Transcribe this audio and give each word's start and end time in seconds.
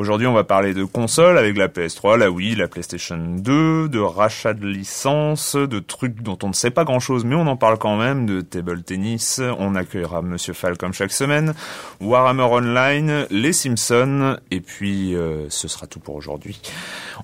Aujourd'hui, 0.00 0.26
on 0.26 0.32
va 0.32 0.44
parler 0.44 0.72
de 0.72 0.84
consoles 0.84 1.36
avec 1.36 1.58
la 1.58 1.68
PS3, 1.68 2.16
la 2.16 2.30
Wii, 2.30 2.54
la 2.54 2.68
PlayStation 2.68 3.18
2, 3.18 3.86
de 3.90 3.98
rachat 3.98 4.54
de 4.54 4.66
licences, 4.66 5.56
de 5.56 5.78
trucs 5.78 6.22
dont 6.22 6.38
on 6.42 6.48
ne 6.48 6.52
sait 6.54 6.70
pas 6.70 6.84
grand-chose, 6.84 7.26
mais 7.26 7.34
on 7.34 7.46
en 7.46 7.56
parle 7.56 7.76
quand 7.76 7.98
même, 7.98 8.24
de 8.24 8.40
table 8.40 8.82
tennis. 8.82 9.42
On 9.58 9.74
accueillera 9.74 10.22
Monsieur 10.22 10.54
Fall 10.54 10.78
comme 10.78 10.94
chaque 10.94 11.12
semaine, 11.12 11.52
Warhammer 12.00 12.44
Online, 12.44 13.26
les 13.30 13.52
Simpsons, 13.52 14.38
et 14.50 14.60
puis 14.62 15.14
euh, 15.14 15.50
ce 15.50 15.68
sera 15.68 15.86
tout 15.86 16.00
pour 16.00 16.14
aujourd'hui. 16.14 16.58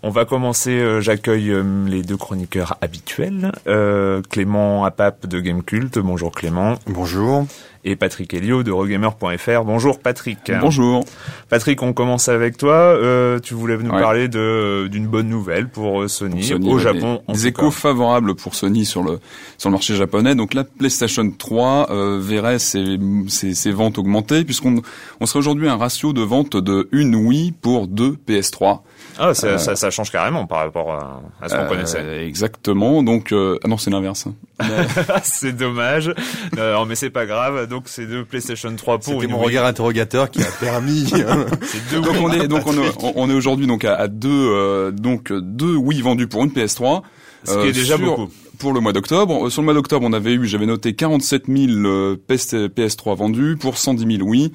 On 0.02 0.10
va 0.10 0.26
commencer. 0.26 0.72
euh, 0.78 1.00
J'accueille 1.00 1.52
euh, 1.52 1.86
les 1.86 2.02
deux 2.02 2.18
chroniqueurs 2.18 2.76
habituels, 2.82 3.52
euh, 3.68 4.20
Clément 4.28 4.84
Apap 4.84 5.26
de 5.26 5.40
Gamecult. 5.40 5.98
Bonjour 5.98 6.30
Clément. 6.30 6.74
Bonjour. 6.86 7.46
Et 7.88 7.94
Patrick 7.94 8.34
Helio 8.34 8.64
de 8.64 8.72
Regamer.fr. 8.72 9.62
Bonjour 9.64 10.00
Patrick. 10.00 10.50
Bonjour. 10.60 11.04
Patrick, 11.48 11.80
on 11.82 11.92
commence 11.92 12.28
avec 12.28 12.56
toi. 12.58 12.72
Euh, 12.74 13.38
tu 13.38 13.54
voulais 13.54 13.76
nous 13.76 13.92
Ouais. 13.92 14.00
parler 14.02 14.26
de 14.26 14.88
d'une 14.90 15.06
bonne 15.06 15.28
nouvelle 15.28 15.68
pour 15.68 16.02
euh, 16.02 16.08
Sony, 16.08 16.42
Sony, 16.42 16.68
au 16.68 16.78
Japon. 16.80 17.22
Des, 17.28 17.34
des 17.34 17.46
échos 17.46 17.66
cas. 17.66 17.70
favorables 17.70 18.34
pour 18.34 18.56
Sony 18.56 18.84
sur 18.84 19.04
le 19.04 19.20
sur 19.56 19.68
le 19.70 19.74
marché 19.74 19.94
japonais. 19.94 20.34
Donc 20.34 20.52
la 20.52 20.64
PlayStation 20.64 21.30
3 21.30 21.86
euh, 21.92 22.18
verrait 22.20 22.58
ses, 22.58 22.98
ses, 23.28 23.54
ses 23.54 23.70
ventes 23.70 23.98
augmenter 23.98 24.44
puisqu'on 24.44 24.82
on 25.20 25.26
serait 25.26 25.38
aujourd'hui 25.38 25.68
à 25.68 25.74
un 25.74 25.76
ratio 25.76 26.12
de 26.12 26.22
vente 26.22 26.56
de 26.56 26.88
une 26.90 27.14
Wii 27.14 27.52
pour 27.52 27.86
deux 27.86 28.16
PS3. 28.28 28.80
Ah, 29.18 29.32
ça, 29.32 29.46
Euh, 29.46 29.58
ça, 29.58 29.76
ça 29.76 29.90
change 29.90 30.10
carrément 30.10 30.46
par 30.46 30.58
rapport 30.58 30.90
à, 30.92 31.22
à 31.40 31.48
ce 31.48 31.54
qu'on 31.54 31.60
Euh, 31.62 31.68
connaissait. 31.68 32.26
Exactement. 32.26 33.04
Donc 33.04 33.30
euh, 33.30 33.58
ah 33.62 33.68
non 33.68 33.78
c'est 33.78 33.90
l'inverse. 33.90 34.26
c'est 35.22 35.52
dommage. 35.52 36.12
Euh, 36.58 36.74
non, 36.74 36.86
mais 36.86 36.94
c'est 36.96 37.10
pas 37.10 37.26
grave. 37.26 37.66
Donc 37.68 37.75
c'est 37.86 38.06
deux 38.06 38.24
PlayStation 38.24 38.74
3 38.74 38.98
pour 38.98 39.20
C'était 39.20 39.26
mon 39.32 39.38
regard 39.38 39.64
interrogateur 39.66 40.30
qui 40.30 40.42
a 40.42 40.46
permis. 40.60 41.10
hein. 41.14 41.46
C'est 41.62 41.88
deux 41.90 42.00
donc 42.00 42.16
on 42.20 42.32
est 42.32 42.48
donc 42.48 42.66
on 42.66 43.12
on 43.16 43.30
est 43.30 43.34
aujourd'hui 43.34 43.66
donc 43.66 43.84
à, 43.84 43.94
à 43.94 44.08
deux 44.08 44.28
euh, 44.30 44.90
donc 44.90 45.32
deux 45.32 45.74
Wii 45.76 46.02
vendus 46.02 46.26
pour 46.26 46.44
une 46.44 46.50
PS3. 46.50 47.02
Ce 47.44 47.52
qui 47.52 47.58
est 47.58 47.62
Euh, 47.68 47.72
déjà 47.72 47.96
sur- 47.96 48.04
beaucoup. 48.16 48.30
Pour 48.58 48.72
le 48.72 48.80
mois 48.80 48.94
d'octobre, 48.94 49.50
sur 49.50 49.60
le 49.60 49.66
mois 49.66 49.74
d'octobre, 49.74 50.06
on 50.08 50.14
avait 50.14 50.32
eu, 50.32 50.46
j'avais 50.46 50.64
noté 50.64 50.94
47 50.94 51.42
000 51.46 51.72
euh, 51.86 52.16
PS, 52.26 52.54
PS3 52.54 53.14
vendus 53.14 53.58
pour 53.60 53.76
110 53.76 54.16
000 54.16 54.26
Wii 54.26 54.50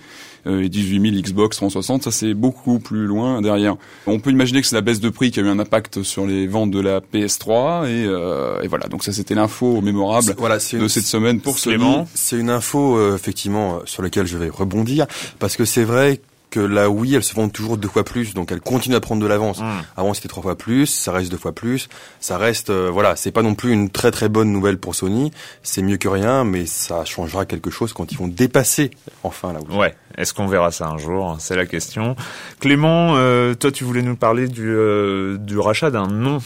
euh, 0.48 0.64
et 0.64 0.70
18 0.70 1.12
000 1.12 1.22
Xbox 1.22 1.58
360. 1.58 2.02
Ça, 2.02 2.10
c'est 2.10 2.34
beaucoup 2.34 2.80
plus 2.80 3.06
loin 3.06 3.44
derrière. 3.44 3.76
On 4.08 4.20
peut 4.20 4.32
imaginer 4.32 4.62
que 4.62 4.66
c'est 4.68 4.76
la 4.76 4.82
baisse 4.82 5.02
de 5.02 5.10
prix 5.10 5.30
qui 5.30 5.40
a 5.40 5.44
eu 5.44 5.48
un 5.50 5.60
impact 5.60 6.02
sur 6.02 6.26
les 6.26 6.48
ventes 6.48 6.72
de 6.72 6.80
la 6.80 7.00
PS3 7.00 7.86
et, 7.86 8.06
euh, 8.08 8.60
et 8.64 8.68
voilà. 8.68 8.88
Donc 8.88 9.04
ça, 9.04 9.12
c'était 9.12 9.36
l'info 9.36 9.82
mémorable 9.82 10.34
voilà, 10.40 10.56
de 10.56 10.88
cette 10.88 11.06
semaine 11.06 11.40
pour 11.40 11.60
Sony. 11.60 11.76
Clément. 11.76 12.08
C'est 12.16 12.40
une 12.40 12.50
info 12.50 12.98
euh, 12.98 13.14
effectivement 13.16 13.82
sur 13.86 14.02
laquelle 14.02 14.26
je 14.26 14.38
vais 14.40 14.50
rebondir 14.50 15.06
parce 15.38 15.56
que 15.56 15.64
c'est 15.66 15.84
vrai 15.84 16.20
que 16.52 16.60
la 16.60 16.90
Wii, 16.90 17.16
elle 17.16 17.24
se 17.24 17.34
vend 17.34 17.50
toujours 17.50 17.78
deux 17.78 17.88
fois 17.88 18.04
plus, 18.04 18.36
donc 18.36 18.52
elle 18.52 18.62
continue 18.62 18.96
à 18.96 19.00
prendre 19.00 19.22
de 19.22 19.28
l'avance. 19.28 19.60
Mm. 19.60 19.82
Avant 19.98 20.14
c'était 20.14 20.28
trois 20.28 20.44
fois 20.44 20.58
plus, 20.58 20.86
ça 20.86 21.12
reste 21.12 21.32
deux 21.32 21.38
fois 21.38 21.54
plus, 21.54 21.90
ça 22.20 22.38
reste 22.38 22.70
euh, 22.70 22.90
voilà, 22.92 23.16
c'est 23.16 23.32
pas 23.32 23.42
non 23.42 23.56
plus 23.56 23.72
une 23.72 23.90
très 23.90 24.12
très 24.12 24.30
bonne 24.30 24.52
nouvelle 24.52 24.78
pour 24.78 24.94
Sony. 24.94 25.32
C'est 25.64 25.82
mieux 25.82 25.98
que 25.98 26.08
rien, 26.08 26.44
mais 26.44 26.66
ça 26.66 27.06
changera 27.06 27.46
quelque 27.46 27.72
chose 27.72 27.94
quand 27.94 28.12
ils 28.12 28.18
vont 28.18 28.28
dépasser 28.28 28.92
enfin 29.24 29.54
la 29.54 29.60
Wii. 29.62 29.78
Ouais. 29.80 29.96
Est-ce 30.18 30.34
qu'on 30.34 30.48
verra 30.48 30.72
ça 30.72 30.88
un 30.88 30.98
jour 30.98 31.38
C'est 31.40 31.56
la 31.56 31.66
question. 31.66 32.16
Clément, 32.60 33.16
euh, 33.16 33.54
toi, 33.54 33.72
tu 33.72 33.84
voulais 33.84 34.02
nous 34.02 34.16
parler 34.16 34.48
du, 34.48 34.70
euh, 34.70 35.38
du 35.38 35.58
rachat 35.58 35.90
d'un 35.90 36.08
nom. 36.08 36.40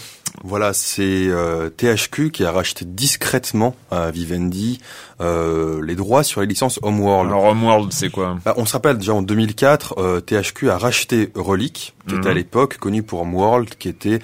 Voilà, 0.44 0.74
c'est 0.74 1.02
euh, 1.28 1.70
THQ 1.70 2.30
qui 2.32 2.44
a 2.46 2.52
racheté 2.52 2.86
discrètement 2.86 3.76
à 3.90 4.12
Vivendi 4.12 4.80
euh, 5.22 5.82
les 5.84 5.96
droits 5.96 6.24
sur 6.24 6.42
les 6.42 6.48
licences 6.48 6.80
Homeworld. 6.84 7.30
Alors, 7.32 7.46
Homeworld, 7.46 7.92
c'est 7.94 8.10
quoi? 8.10 8.38
Bah, 8.46 8.54
on 8.58 8.66
se 8.66 8.74
rappelle 8.74 8.98
déjà 8.98 9.14
en 9.14 9.22
2004, 9.22 9.96
euh, 9.98 10.20
THQ 10.22 10.70
a 10.70 10.78
racheté 10.78 11.32
Relic, 11.36 11.96
qui 12.08 12.14
Mhm. 12.14 12.20
était 12.20 12.30
à 12.30 12.34
l'époque 12.34 12.78
connu 12.78 13.02
pour 13.02 13.22
Homeworld, 13.22 13.70
qui 13.80 13.88
était 13.90 14.20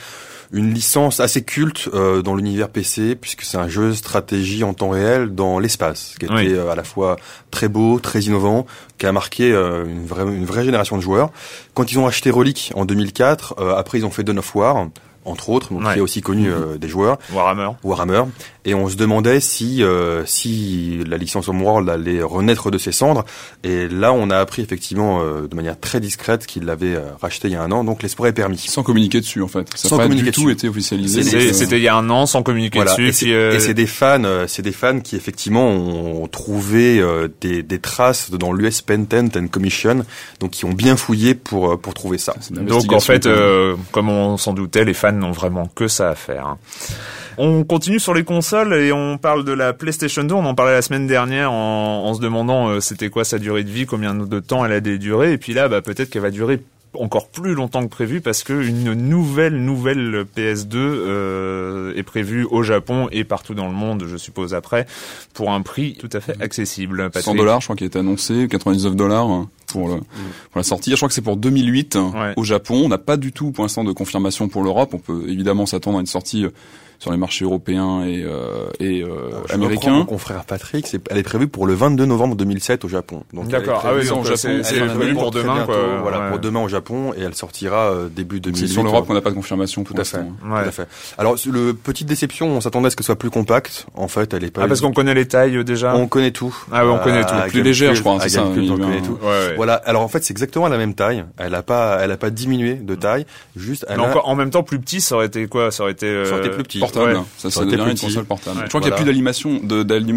une 0.51 0.73
licence 0.73 1.21
assez 1.21 1.43
culte 1.43 1.87
euh, 1.93 2.21
dans 2.21 2.35
l'univers 2.35 2.67
PC, 2.69 3.15
puisque 3.15 3.43
c'est 3.43 3.57
un 3.57 3.69
jeu 3.69 3.89
de 3.89 3.93
stratégie 3.93 4.63
en 4.65 4.73
temps 4.73 4.89
réel 4.89 5.33
dans 5.33 5.59
l'espace, 5.59 6.15
qui 6.19 6.25
était 6.25 6.33
Oui. 6.33 6.53
euh, 6.53 6.69
à 6.69 6.75
la 6.75 6.83
fois 6.83 7.15
très 7.51 7.69
beau, 7.69 7.99
très 7.99 8.19
innovant, 8.23 8.65
qui 8.97 9.05
a 9.05 9.13
marqué 9.13 9.51
euh, 9.53 9.85
une, 9.85 10.05
vraie, 10.05 10.23
une 10.23 10.45
vraie 10.45 10.65
génération 10.65 10.97
de 10.97 11.01
joueurs. 11.01 11.31
Quand 11.73 11.89
ils 11.91 11.97
ont 11.99 12.05
acheté 12.05 12.29
Relic 12.31 12.73
en 12.75 12.83
2004, 12.85 13.55
euh, 13.59 13.75
après 13.75 13.99
ils 13.99 14.05
ont 14.05 14.11
fait 14.11 14.23
Dawn 14.25 14.39
of 14.39 14.53
War, 14.55 14.87
entre 15.25 15.49
autres, 15.49 15.71
donc 15.73 15.83
Ouais. 15.85 15.93
qui 15.93 15.99
est 15.99 16.01
aussi 16.01 16.21
connu 16.21 16.49
euh, 16.51 16.77
des 16.77 16.87
joueurs. 16.87 17.17
Warhammer. 17.33 17.69
Warhammer 17.83 18.23
et 18.65 18.73
on 18.75 18.87
se 18.89 18.95
demandait 18.95 19.39
si 19.39 19.83
euh, 19.83 20.23
si 20.25 20.99
la 21.07 21.17
licence 21.17 21.47
Homeworld 21.47 21.89
allait 21.89 22.21
renaître 22.21 22.69
de 22.71 22.77
ses 22.77 22.91
cendres 22.91 23.25
et 23.63 23.87
là 23.87 24.13
on 24.13 24.29
a 24.29 24.37
appris 24.37 24.61
effectivement 24.61 25.21
euh, 25.21 25.47
de 25.47 25.55
manière 25.55 25.79
très 25.79 25.99
discrète 25.99 26.45
qu'il 26.45 26.65
l'avait 26.65 26.95
euh, 26.95 27.01
racheté 27.19 27.47
il 27.47 27.53
y 27.53 27.55
a 27.55 27.63
un 27.63 27.71
an 27.71 27.83
donc 27.83 28.03
l'espoir 28.03 28.27
est 28.29 28.33
permis. 28.33 28.57
Sans 28.59 28.83
communiquer 28.83 29.19
dessus 29.21 29.41
en 29.41 29.47
fait. 29.47 29.67
Ça 29.75 29.89
Sans 29.89 29.97
pas 29.97 30.03
du 30.03 30.09
communiquer 30.09 30.31
tout 30.31 30.41
dessus. 30.43 30.51
été 30.53 30.69
officialisé. 30.69 31.21
Euh, 31.35 31.53
C'était 31.53 31.77
il 31.77 31.83
y 31.83 31.87
a 31.87 31.95
un 31.95 32.09
an, 32.11 32.25
sans 32.27 32.43
communiquer 32.43 32.77
Voilà. 32.79 32.91
dessus. 32.91 33.07
Et 33.07 33.11
c'est 33.11 33.33
euh, 33.33 33.59
c'est 33.59 33.73
des 33.73 33.87
fans, 33.87 34.23
euh, 34.25 34.45
c'est 34.47 34.61
des 34.61 34.71
fans 34.71 34.99
qui 34.99 35.15
effectivement 35.15 35.67
ont 35.67 36.27
trouvé 36.27 36.99
euh, 36.99 37.27
des, 37.41 37.63
des 37.63 37.79
traces 37.79 38.29
dans 38.31 38.53
l'US 38.53 38.81
Patent 38.81 39.35
and 39.35 39.47
Commission, 39.47 40.05
donc 40.39 40.51
qui 40.51 40.65
ont 40.65 40.73
bien 40.73 40.95
fouillé 40.97 41.33
pour 41.33 41.79
pour 41.81 41.93
trouver 41.95 42.17
ça. 42.19 42.35
Donc 42.51 42.91
en 42.93 42.99
fait, 42.99 43.25
euh, 43.25 43.75
comme 43.91 44.09
on 44.09 44.37
s'en 44.37 44.53
doutait, 44.53 44.85
les 44.85 44.93
fans 44.93 45.11
n'ont 45.11 45.31
vraiment 45.31 45.67
que 45.73 45.87
ça 45.87 46.09
à 46.09 46.15
faire. 46.15 46.57
On 47.37 47.63
continue 47.63 47.99
sur 47.99 48.13
les 48.13 48.23
consoles 48.23 48.73
et 48.73 48.91
on 48.91 49.17
parle 49.17 49.43
de 49.45 49.51
la 49.51 49.73
PlayStation 49.73 50.23
2. 50.23 50.33
On 50.35 50.45
en 50.45 50.55
parlait 50.55 50.73
la 50.73 50.81
semaine 50.81 51.07
dernière 51.07 51.51
en, 51.51 52.05
en 52.05 52.13
se 52.13 52.21
demandant 52.21 52.69
euh, 52.69 52.79
c'était 52.79 53.09
quoi 53.09 53.23
sa 53.23 53.39
durée 53.39 53.63
de 53.63 53.69
vie, 53.69 53.85
combien 53.85 54.13
de 54.15 54.39
temps 54.39 54.65
elle 54.65 54.71
allait 54.73 54.97
durer. 54.97 55.33
Et 55.33 55.37
puis 55.37 55.53
là, 55.53 55.67
bah, 55.67 55.81
peut-être 55.81 56.09
qu'elle 56.09 56.21
va 56.21 56.31
durer 56.31 56.61
encore 56.99 57.29
plus 57.29 57.53
longtemps 57.53 57.81
que 57.83 57.87
prévu 57.89 58.19
parce 58.19 58.43
que 58.43 58.51
une 58.51 58.93
nouvelle 58.93 59.63
nouvelle 59.63 60.25
PS2 60.35 60.75
euh, 60.75 61.93
est 61.95 62.03
prévue 62.03 62.45
au 62.51 62.63
Japon 62.63 63.07
et 63.13 63.23
partout 63.23 63.53
dans 63.53 63.67
le 63.67 63.73
monde, 63.73 64.03
je 64.07 64.17
suppose 64.17 64.53
après, 64.53 64.85
pour 65.33 65.51
un 65.51 65.61
prix 65.61 65.95
tout 65.97 66.09
à 66.11 66.19
fait 66.19 66.35
accessible. 66.41 67.03
100 67.03 67.09
Patrick. 67.11 67.37
dollars, 67.37 67.61
je 67.61 67.67
crois, 67.67 67.75
qui 67.77 67.85
a 67.85 67.87
été 67.87 67.99
annoncé, 67.99 68.47
99 68.49 68.95
dollars 68.97 69.25
hein, 69.29 69.49
pour, 69.67 69.87
le, 69.87 69.95
pour 69.99 70.57
la 70.57 70.63
sortie. 70.63 70.91
Je 70.91 70.97
crois 70.97 71.07
que 71.07 71.13
c'est 71.13 71.21
pour 71.21 71.37
2008 71.37 71.95
hein, 71.95 72.11
Ouais. 72.13 72.33
au 72.35 72.43
Japon. 72.43 72.81
On 72.83 72.89
n'a 72.89 72.97
pas 72.97 73.15
du 73.15 73.31
tout 73.31 73.51
pour 73.51 73.63
l'instant 73.63 73.85
de 73.85 73.93
confirmation 73.93 74.49
pour 74.49 74.61
l'Europe. 74.61 74.93
On 74.93 74.99
peut 74.99 75.23
évidemment 75.29 75.65
s'attendre 75.65 75.97
à 75.97 76.01
une 76.01 76.07
sortie 76.07 76.43
euh, 76.43 76.49
sur 77.01 77.11
les 77.11 77.17
marchés 77.17 77.45
européens 77.45 78.03
et, 78.05 78.23
euh, 78.23 78.67
et 78.79 79.01
euh, 79.01 79.07
Je 79.07 79.35
reprends 79.35 79.57
Mon 79.57 79.65
américains. 79.65 80.05
confrère 80.05 80.45
Patrick, 80.45 80.85
c'est, 80.85 81.01
elle 81.09 81.17
est 81.17 81.23
prévue 81.23 81.47
pour 81.47 81.65
le 81.65 81.73
22 81.73 82.05
novembre 82.05 82.35
2007 82.35 82.85
au 82.85 82.87
Japon. 82.87 83.23
Donc 83.33 83.47
D'accord. 83.47 83.81
Ah 83.83 83.93
oui, 83.95 84.07
donc 84.07 84.23
Japon. 84.25 84.35
c'est- 84.37 84.49
Elle 84.51 84.63
c'est 84.65 84.75
est 84.75 84.79
prévu 84.81 84.95
prévue 84.99 85.13
pour 85.15 85.31
demain, 85.31 85.55
bientôt, 85.55 85.71
quoi. 85.71 85.81
Voilà, 86.03 86.19
Ouais. 86.19 86.29
pour 86.29 86.37
demain 86.39 86.61
au 86.61 86.67
Japon 86.67 87.11
et 87.17 87.21
elle 87.21 87.33
sortira 87.33 87.89
euh, 87.91 88.07
début 88.07 88.39
2008. 88.39 88.67
C'est 88.67 88.73
sur 88.73 88.83
l'Europe 88.83 89.07
qu'on 89.07 89.15
n'a 89.15 89.21
pas 89.21 89.31
de 89.31 89.35
confirmation 89.35 89.83
Tout 89.83 89.95
à 89.97 90.03
fait. 90.03 90.17
l'instant. 90.17 90.31
Ouais. 90.47 90.61
Tout 90.61 90.69
à 90.69 90.71
fait. 90.71 90.87
Alors, 91.17 91.35
le 91.51 91.73
petite 91.73 92.07
déception, 92.07 92.47
on 92.49 92.61
s'attendait 92.61 92.85
à 92.87 92.89
ce 92.91 92.95
que 92.95 93.01
ce 93.01 93.07
soit 93.07 93.15
plus 93.17 93.31
compact. 93.31 93.87
En 93.95 94.07
fait, 94.07 94.31
elle 94.35 94.43
est 94.43 94.51
pas. 94.51 94.61
Ah 94.63 94.67
parce 94.67 94.81
qu'on 94.81 94.93
connaît 94.93 95.15
les 95.15 95.27
tailles 95.27 95.57
euh, 95.57 95.63
déjà. 95.63 95.95
on 95.95 96.05
connaît 96.07 96.29
tout. 96.31 96.55
Ah 96.71 96.85
ouais, 96.85 96.91
on 96.91 96.99
connaît 96.99 97.25
tout. 97.25 97.33
à 97.33 97.41
Plus 97.47 97.63
légère, 97.63 97.95
je 97.95 98.01
crois, 98.01 98.17
à 98.17 98.19
c'est 98.19 98.29
ça, 98.29 98.43
on 98.45 98.53
connaît 98.53 99.01
tout. 99.01 99.17
Ouais, 99.23 99.27
ouais. 99.27 99.53
Voilà. 99.55 99.73
Alors 99.73 100.03
en 100.03 100.07
fait, 100.07 100.23
c'est 100.23 100.31
exactement 100.33 100.67
la 100.67 100.77
même 100.77 100.93
taille. 100.93 101.25
Elle 101.39 101.55
a 101.55 101.63
pas, 101.63 101.97
elle 102.01 102.11
a 102.11 102.17
pas 102.17 102.29
diminué 102.29 102.75
de 102.75 102.93
taille. 102.93 103.25
Juste, 103.55 103.87
elle 103.89 103.99
a. 103.99 104.23
en 104.23 104.35
même 104.35 104.51
temps, 104.51 104.61
plus 104.61 104.79
petit, 104.79 105.01
ça 105.01 105.15
aurait 105.15 105.25
été 105.25 105.47
quoi? 105.47 105.71
Ça 105.71 105.81
aurait 105.81 105.93
été. 105.93 106.05
euh, 106.05 106.25
Ça 106.25 106.33
aurait 106.33 106.41
été 106.45 106.49
plus 106.53 106.63
petit. 106.63 106.79
Portable. 106.93 107.17
Ouais. 107.17 107.23
Ça, 107.37 107.49
Ça 107.49 107.51
ça 107.51 107.59
aurait 107.59 107.67
été 107.67 107.77
devient 107.77 107.89
une 107.89 107.95
petit. 107.95 108.05
console 108.05 108.25
portable. 108.25 108.57
Ouais. 108.57 108.63
Je 108.65 108.69
crois 108.69 108.81
qu'il 108.81 108.89
n'y 108.89 108.93
a 108.93 108.97
plus 108.97 109.05
d'alimentation, 109.05 109.59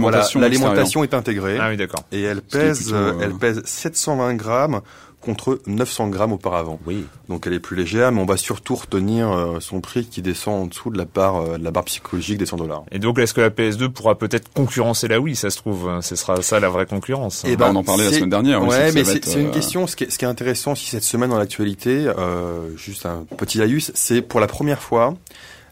Voilà, 0.00 0.48
l'alimentation 0.48 1.04
est 1.04 1.14
intégrée 1.14 1.58
Ah 1.60 1.68
oui, 1.70 1.76
d'accord. 1.76 2.04
et 2.12 2.22
elle 2.22 2.42
pèse, 2.42 2.82
plutôt, 2.84 2.96
euh, 2.96 3.12
elle 3.22 3.34
pèse 3.34 3.62
720 3.64 4.34
grammes 4.34 4.80
contre 5.20 5.58
900 5.66 6.08
grammes 6.08 6.32
auparavant. 6.32 6.78
Oui. 6.86 7.06
Donc 7.30 7.46
elle 7.46 7.54
est 7.54 7.58
plus 7.58 7.76
légère, 7.78 8.12
mais 8.12 8.20
on 8.20 8.26
va 8.26 8.36
surtout 8.36 8.74
retenir 8.74 9.32
euh, 9.32 9.58
son 9.58 9.80
prix 9.80 10.04
qui 10.04 10.20
descend 10.20 10.64
en 10.64 10.66
dessous 10.66 10.90
de 10.90 10.98
la 10.98 11.06
barre, 11.06 11.36
euh, 11.36 11.56
de 11.56 11.64
la 11.64 11.70
barre 11.70 11.84
psychologique 11.84 12.36
des 12.36 12.44
100 12.44 12.58
dollars. 12.58 12.82
Et 12.92 12.98
donc, 12.98 13.18
est-ce 13.18 13.32
que 13.32 13.40
la 13.40 13.48
PS2 13.48 13.88
pourra 13.88 14.18
peut-être 14.18 14.52
concurrencer 14.52 15.08
la 15.08 15.18
Wii 15.20 15.34
Ça 15.34 15.48
se 15.48 15.56
trouve, 15.56 15.90
ce 16.02 16.14
sera 16.14 16.42
ça 16.42 16.60
la 16.60 16.68
vraie 16.68 16.84
concurrence. 16.84 17.42
Eh 17.46 17.56
Bah, 17.56 17.68
on 17.72 17.76
en 17.76 17.82
parlait 17.82 18.04
la 18.04 18.12
semaine 18.12 18.28
dernière, 18.28 18.62
Ouais, 18.66 18.92
mais 18.92 19.02
c'est 19.04 19.24
une 19.40 19.46
euh, 19.46 19.50
question. 19.50 19.86
Ce 19.86 19.96
qui, 19.96 20.04
est, 20.04 20.10
ce 20.10 20.18
qui 20.18 20.26
est 20.26 20.28
intéressant 20.28 20.72
aussi 20.72 20.90
cette 20.90 21.04
semaine 21.04 21.30
dans 21.30 21.38
l'actualité, 21.38 22.06
euh, 22.06 22.76
juste 22.76 23.06
un 23.06 23.24
petit 23.38 23.56
laïus, 23.56 23.92
c'est 23.94 24.20
pour 24.20 24.40
la 24.40 24.46
première 24.46 24.82
fois, 24.82 25.14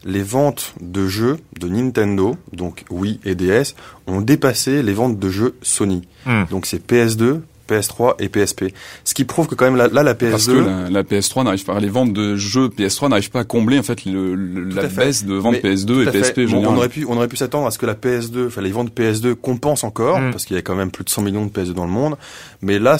les 0.05 0.23
ventes 0.23 0.73
de 0.81 1.07
jeux 1.07 1.37
de 1.59 1.67
Nintendo, 1.67 2.35
donc 2.51 2.83
Wii 2.89 3.19
et 3.25 3.35
DS, 3.35 3.75
ont 4.07 4.21
dépassé 4.21 4.83
les 4.83 4.93
ventes 4.93 5.19
de 5.19 5.29
jeux 5.29 5.55
Sony. 5.61 6.01
Hmm. 6.25 6.43
Donc 6.51 6.65
c'est 6.65 6.85
PS2, 6.85 7.39
PS3 7.69 8.15
et 8.19 8.27
PSP. 8.27 8.65
Ce 9.05 9.13
qui 9.13 9.23
prouve 9.23 9.47
que 9.47 9.55
quand 9.55 9.63
même 9.65 9.77
là, 9.77 9.87
là, 9.87 10.03
la 10.03 10.13
PS2, 10.13 10.31
Parce 10.31 10.47
que 10.47 10.51
la, 10.51 10.89
la 10.89 11.03
PS3 11.03 11.45
n'arrive 11.45 11.63
pas, 11.63 11.79
les 11.79 11.87
ventes 11.87 12.11
de 12.11 12.35
jeux 12.35 12.67
PS3 12.67 13.09
n'arrivent 13.09 13.31
pas 13.31 13.39
à 13.39 13.43
combler 13.45 13.79
en 13.79 13.83
fait 13.83 14.03
le, 14.05 14.35
le- 14.35 14.69
Tout 14.69 14.75
la 14.75 14.89
fait. 14.89 15.05
baisse 15.05 15.23
de 15.25 15.35
vente 15.35 15.55
Mais 15.63 15.73
PS2 15.73 16.07
et. 16.07 16.11
PSP. 16.11 16.41
Bon, 16.51 16.65
on 16.67 16.75
aurait 16.75 16.89
pu, 16.89 17.05
on 17.07 17.15
aurait 17.15 17.29
pu 17.29 17.37
s'attendre 17.37 17.67
à 17.67 17.71
ce 17.71 17.77
que 17.77 17.85
la 17.85 17.95
PS2, 17.95 18.47
enfin 18.47 18.61
les 18.61 18.71
ventes 18.71 18.93
PS2 18.93 19.35
compensent 19.35 19.85
encore, 19.85 20.19
Mm. 20.19 20.31
parce 20.31 20.43
qu'il 20.45 20.57
y 20.57 20.59
a 20.59 20.61
quand 20.61 20.75
même 20.75 20.91
plus 20.91 21.05
de 21.05 21.09
100 21.09 21.21
millions 21.21 21.45
de 21.45 21.51
PS2 21.51 21.71
dans 21.73 21.85
le 21.85 21.91
monde. 21.91 22.17
Mais 22.61 22.79
là, 22.79 22.97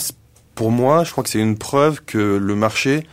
pour 0.54 0.70
moi, 0.70 1.04
je 1.04 1.10
crois 1.12 1.22
que 1.24 1.30
c'est 1.30 1.40
une 1.40 1.58
preuve 1.58 2.00
que 2.06 2.18
le 2.38 2.54
marché 2.54 3.06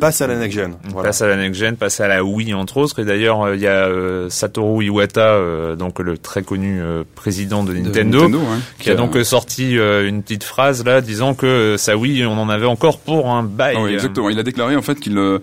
passe 0.00 0.20
à 0.20 0.26
la 0.26 0.36
next 0.36 0.56
gen. 0.58 0.74
Voilà. 0.90 1.08
Passe 1.08 1.22
à 1.22 1.28
la 1.28 1.36
next 1.36 1.58
gen, 1.60 1.76
passe 1.76 2.00
à 2.00 2.08
la 2.08 2.24
Wii 2.24 2.54
entre 2.54 2.76
autres. 2.78 2.98
Et 3.00 3.04
d'ailleurs, 3.04 3.42
euh, 3.42 3.54
il 3.56 3.62
y 3.62 3.66
a 3.66 3.86
euh, 3.86 4.28
Satoru 4.28 4.84
Iwata, 4.84 5.34
euh, 5.34 5.76
donc 5.76 5.98
le 6.00 6.18
très 6.18 6.42
connu 6.42 6.80
euh, 6.80 7.04
président 7.14 7.64
de 7.64 7.72
De 7.72 7.78
Nintendo, 7.78 8.40
hein, 8.50 8.58
qui 8.78 8.90
a 8.90 8.94
donc 8.94 9.16
euh, 9.16 9.24
sorti 9.24 9.78
euh, 9.78 10.08
une 10.08 10.22
petite 10.22 10.44
phrase 10.44 10.84
là, 10.84 11.00
disant 11.00 11.34
que 11.34 11.76
sa 11.78 11.96
Wii, 11.96 12.24
on 12.26 12.38
en 12.38 12.48
avait 12.48 12.66
encore 12.66 12.98
pour 12.98 13.30
un 13.30 13.42
bail. 13.42 13.76
Ah 13.78 13.82
oui, 13.82 13.94
exactement. 13.94 14.28
Il 14.30 14.38
a 14.38 14.42
déclaré 14.42 14.76
en 14.76 14.82
fait 14.82 14.98
qu'il 15.00 15.16
euh, 15.18 15.38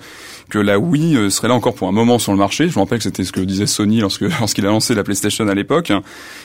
que 0.49 0.59
la 0.59 0.77
Wii 0.79 1.31
serait 1.31 1.47
là 1.47 1.53
encore 1.53 1.73
pour 1.75 1.87
un 1.87 1.93
moment 1.93 2.19
sur 2.19 2.33
le 2.33 2.37
marché. 2.37 2.67
Je 2.67 2.75
me 2.75 2.79
rappelle 2.83 2.97
que 2.97 3.05
c'était 3.05 3.23
ce 3.23 3.31
que 3.31 3.39
disait 3.39 3.67
Sony 3.67 4.01
lorsque 4.01 4.21
lorsqu'il 4.39 4.65
a 4.65 4.69
lancé 4.69 4.93
la 4.95 5.03
PlayStation 5.03 5.47
à 5.47 5.55
l'époque, 5.55 5.93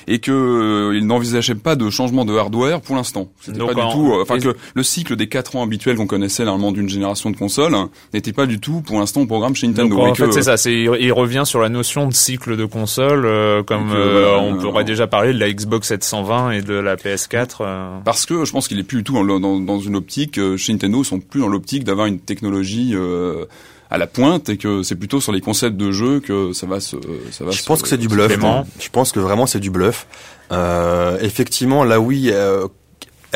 et 0.07 0.21
que 0.21 0.31
euh, 0.31 0.97
il 0.97 1.07
n'envisageait 1.09 1.57
pas 1.57 1.75
de 1.75 1.91
changement 1.91 2.25
de 2.25 2.37
hardware 2.37 2.81
pour 2.81 2.95
l'instant. 2.95 3.29
C'était 3.41 3.59
pas 3.59 3.65
en- 3.75 3.89
du 3.89 3.95
tout. 3.95 4.13
Enfin 4.23 4.39
que 4.39 4.55
le 4.75 4.83
cycle 4.85 5.17
des 5.17 5.27
quatre 5.29 5.57
ans 5.57 5.63
habituels 5.65 5.97
qu'on 5.97 6.07
connaissait 6.07 6.45
normalement 6.45 6.71
d'une 6.71 6.89
génération 6.89 7.31
de 7.31 7.37
consoles 7.37 7.75
hein, 7.75 7.91
n'était 8.15 8.33
pas 8.33 8.47
du 8.47 8.61
tout 8.61 8.81
pour 8.83 8.99
l'instant 8.99 9.21
au 9.23 9.27
programme 9.27 9.55
chez 9.55 9.67
Nintendo. 9.67 9.97
Donc, 9.97 10.05
en 10.05 10.13
Et 10.13 10.17
que- 10.17 10.27
fait, 10.27 10.33
c'est 10.33 10.43
ça. 10.43 10.57
C'est 10.57 10.73
il 10.75 11.13
revient 11.13 11.43
sur 11.45 11.61
la 11.61 11.69
notion 11.69 12.07
de 12.09 12.15
cycle 12.15 12.57
de 12.57 12.65
console, 12.65 13.25
euh, 13.27 13.63
comme 13.63 13.89
Donc, 13.89 13.97
euh, 13.97 14.25
euh, 14.25 14.39
on 14.39 14.55
euh, 14.57 14.61
pourrait 14.61 14.85
déjà 14.85 15.07
parler 15.07 15.33
de 15.33 15.39
la 15.41 15.53
Xbox 15.53 15.89
720 15.89 16.51
et 16.53 16.63
de 16.63 16.75
la 16.75 16.97
PS4. 16.97 17.59
euh. 17.61 17.99
Parce 18.05 18.27
que 18.27 18.45
je 18.45 18.53
pense 18.53 18.69
qu'il 18.69 18.79
est 18.79 18.83
plus 18.85 18.99
du 18.99 19.05
tout 19.05 19.15
dans, 19.25 19.41
dans, 19.41 19.59
dans 19.61 19.79
une 19.81 19.97
optique 19.97 20.39
chez 20.57 20.73
Nintendo, 20.73 21.03
ils 21.03 21.05
sont 21.05 21.21
plus 21.21 21.41
dans 21.41 21.49
l'optique 21.49 21.85
d'avoir 21.85 22.07
une 22.07 22.19
technologie 22.21 22.93
euh, 22.95 23.45
à 23.91 23.99
la 23.99 24.07
pointe 24.07 24.49
et 24.49 24.57
que 24.57 24.83
c'est 24.83 24.97
plutôt 24.97 25.21
sur 25.21 25.33
les 25.33 25.41
concepts 25.41 25.77
de 25.77 25.93
jeu 25.93 26.21
que 26.21 26.53
ça 26.53 26.67
va 26.67 26.81
se 26.81 26.97
ça 27.31 27.45
va 27.45 27.51
Je 27.53 27.61
se- 27.61 27.67
pense 27.67 27.83
que 27.83 27.89
c'est 27.89 27.97
du 27.99 28.09
bluff. 28.09 28.37
Moi. 28.39 28.65
Je 28.81 28.89
pense 28.89 29.13
que 29.13 29.21
vraiment 29.21 29.47
c'est 29.47 29.61
du 29.61 29.71
bluff. 29.71 30.07
Euh, 30.53 31.19
effectivement, 31.21 31.85
la 31.85 32.01
Wii, 32.01 32.31
euh, 32.33 32.67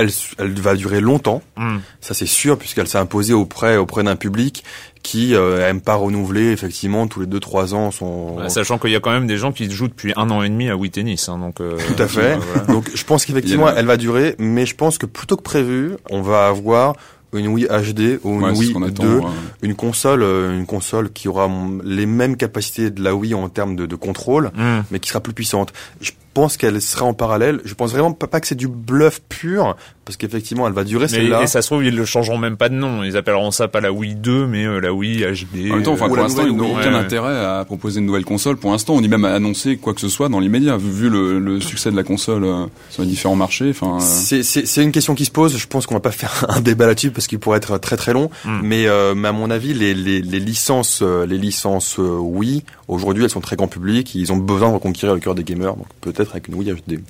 elle, 0.00 0.10
elle 0.38 0.60
va 0.60 0.74
durer 0.74 1.00
longtemps. 1.00 1.42
Hmm. 1.56 1.78
Ça 2.00 2.14
c'est 2.14 2.26
sûr 2.26 2.58
puisqu'elle 2.58 2.88
s'est 2.88 2.98
imposée 2.98 3.32
auprès 3.34 3.76
auprès 3.76 4.02
d'un 4.02 4.16
public 4.16 4.64
qui 5.02 5.34
euh, 5.34 5.66
aime 5.68 5.80
pas 5.80 5.94
renouveler 5.94 6.50
effectivement 6.52 7.06
tous 7.06 7.20
les 7.20 7.26
deux 7.26 7.40
trois 7.40 7.74
ans 7.74 7.90
son. 7.90 8.36
Ouais, 8.38 8.48
Sachant 8.50 8.78
qu'il 8.78 8.90
y 8.90 8.96
a 8.96 9.00
quand 9.00 9.12
même 9.12 9.26
des 9.26 9.38
gens 9.38 9.52
qui 9.52 9.70
jouent 9.70 9.88
depuis 9.88 10.12
un 10.16 10.28
an 10.30 10.42
et 10.42 10.48
demi 10.48 10.68
à 10.68 10.76
Wii 10.76 10.90
Tennis, 10.90 11.28
hein, 11.28 11.38
donc 11.38 11.60
euh, 11.60 11.76
Tout 11.94 12.02
à 12.02 12.06
fait. 12.08 12.34
euh, 12.34 12.36
voilà. 12.38 12.66
Donc 12.72 12.90
je 12.94 13.04
pense 13.04 13.24
qu'effectivement 13.24 13.68
elle 13.74 13.86
va 13.86 13.96
durer, 13.96 14.34
mais 14.38 14.66
je 14.66 14.74
pense 14.74 14.98
que 14.98 15.06
plutôt 15.06 15.36
que 15.36 15.42
prévu, 15.42 15.92
on 16.10 16.20
va 16.22 16.48
avoir 16.48 16.94
une 17.32 17.46
Wii 17.46 17.66
HD 17.68 18.18
ou 18.24 18.34
une 18.40 18.42
Ouais, 18.42 18.50
Wii 18.58 18.72
qu'on 18.72 18.80
2, 18.80 18.86
attend. 18.88 19.04
ouais. 19.04 19.30
une 19.62 19.74
console, 19.76 20.22
euh, 20.24 20.52
une 20.58 20.66
console 20.66 21.12
qui 21.12 21.28
aura 21.28 21.48
les 21.84 22.04
mêmes 22.04 22.36
capacités 22.36 22.90
de 22.90 23.02
la 23.04 23.14
Wii 23.14 23.34
en 23.34 23.48
termes 23.48 23.76
de, 23.76 23.86
de 23.86 23.94
contrôle, 23.96 24.50
Hmm. 24.56 24.80
mais 24.90 24.98
qui 24.98 25.08
sera 25.08 25.20
plus 25.20 25.32
puissante. 25.32 25.72
Je 26.00 26.10
pense 26.34 26.56
qu'elle 26.56 26.80
sera 26.80 27.04
en 27.04 27.14
parallèle. 27.14 27.60
Je 27.64 27.74
pense 27.74 27.90
vraiment 27.92 28.12
pas, 28.12 28.26
pas 28.26 28.40
que 28.40 28.46
c'est 28.46 28.54
du 28.54 28.68
bluff 28.68 29.20
pur, 29.28 29.76
parce 30.04 30.16
qu'effectivement 30.16 30.66
elle 30.66 30.72
va 30.72 30.84
durer 30.84 31.08
celle-là. 31.08 31.42
et 31.42 31.46
ça 31.46 31.62
se 31.62 31.66
trouve, 31.68 31.84
ils 31.84 31.94
ne 31.94 32.04
changeront 32.04 32.38
même 32.38 32.56
pas 32.56 32.68
de 32.68 32.74
nom. 32.74 33.02
Ils 33.02 33.16
appelleront 33.16 33.50
ça 33.50 33.68
pas 33.68 33.80
la 33.80 33.92
Wii 33.92 34.14
2, 34.14 34.46
mais 34.46 34.64
euh, 34.64 34.78
la 34.80 34.92
Wii 34.92 35.22
HD. 35.24 35.70
En 35.70 35.74
même 35.74 35.82
temps, 35.82 35.92
enfin, 35.92 36.06
Ou 36.06 36.08
pour 36.08 36.16
l'instant, 36.18 36.42
ils 36.46 36.54
n'ont 36.56 36.72
aucun 36.78 36.92
Ouais, 36.92 36.98
intérêt 36.98 37.36
à 37.44 37.64
proposer 37.64 38.00
une 38.00 38.06
nouvelle 38.06 38.24
console. 38.24 38.56
Pour 38.56 38.70
l'instant, 38.72 38.94
on 38.94 39.00
dit 39.00 39.08
même 39.08 39.24
à 39.24 39.32
annoncer 39.34 39.76
quoi 39.76 39.92
que 39.94 40.00
ce 40.00 40.08
soit 40.08 40.28
dans 40.28 40.40
l'immédiat, 40.40 40.76
vu, 40.76 40.90
vu 40.90 41.08
le, 41.10 41.38
le 41.38 41.60
succès 41.60 41.90
de 41.90 41.96
la 41.96 42.02
console 42.02 42.44
euh, 42.44 42.66
sur 42.90 43.02
les 43.02 43.08
différents 43.08 43.36
marchés. 43.36 43.70
Enfin, 43.70 43.96
euh, 43.96 44.00
C'est- 44.00 44.42
C'est 44.42 44.66
c'est 44.66 44.82
une 44.82 44.92
question 44.92 45.14
qui 45.14 45.24
se 45.24 45.30
pose. 45.30 45.56
Je 45.56 45.66
pense 45.66 45.86
qu'on 45.86 45.94
va 45.94 46.00
pas 46.00 46.10
faire 46.12 46.46
un 46.48 46.60
débat 46.60 46.86
là-dessus 46.86 47.10
parce 47.10 47.26
qu'il 47.26 47.38
pourrait 47.38 47.58
être 47.58 47.78
très 47.78 47.96
très 47.96 48.12
long. 48.12 48.30
Mm. 48.44 48.60
Mais, 48.62 48.86
euh, 48.86 49.14
mais 49.14 49.28
à 49.28 49.32
mon 49.32 49.50
avis, 49.50 49.74
les, 49.74 49.94
les, 49.94 50.20
les 50.22 50.40
licences, 50.40 51.00
euh, 51.02 51.26
les 51.26 51.38
licences 51.38 51.98
euh, 51.98 52.16
Wii, 52.18 52.64
aujourd'hui, 52.90 53.24
elles 53.24 53.30
sont 53.30 53.40
très 53.40 53.56
grand 53.56 53.68
public. 53.68 54.14
Ils 54.14 54.32
ont 54.32 54.36
besoin 54.36 54.68
de 54.68 54.74
reconquérir 54.74 55.14
le 55.14 55.20
cœur 55.20 55.34
des 55.34 55.44
gamers. 55.44 55.76
Donc 55.76 55.86
peut-être 56.00 56.32
avec 56.32 56.48
une 56.48 56.54
Wii 56.54 56.72
HD. 56.72 57.00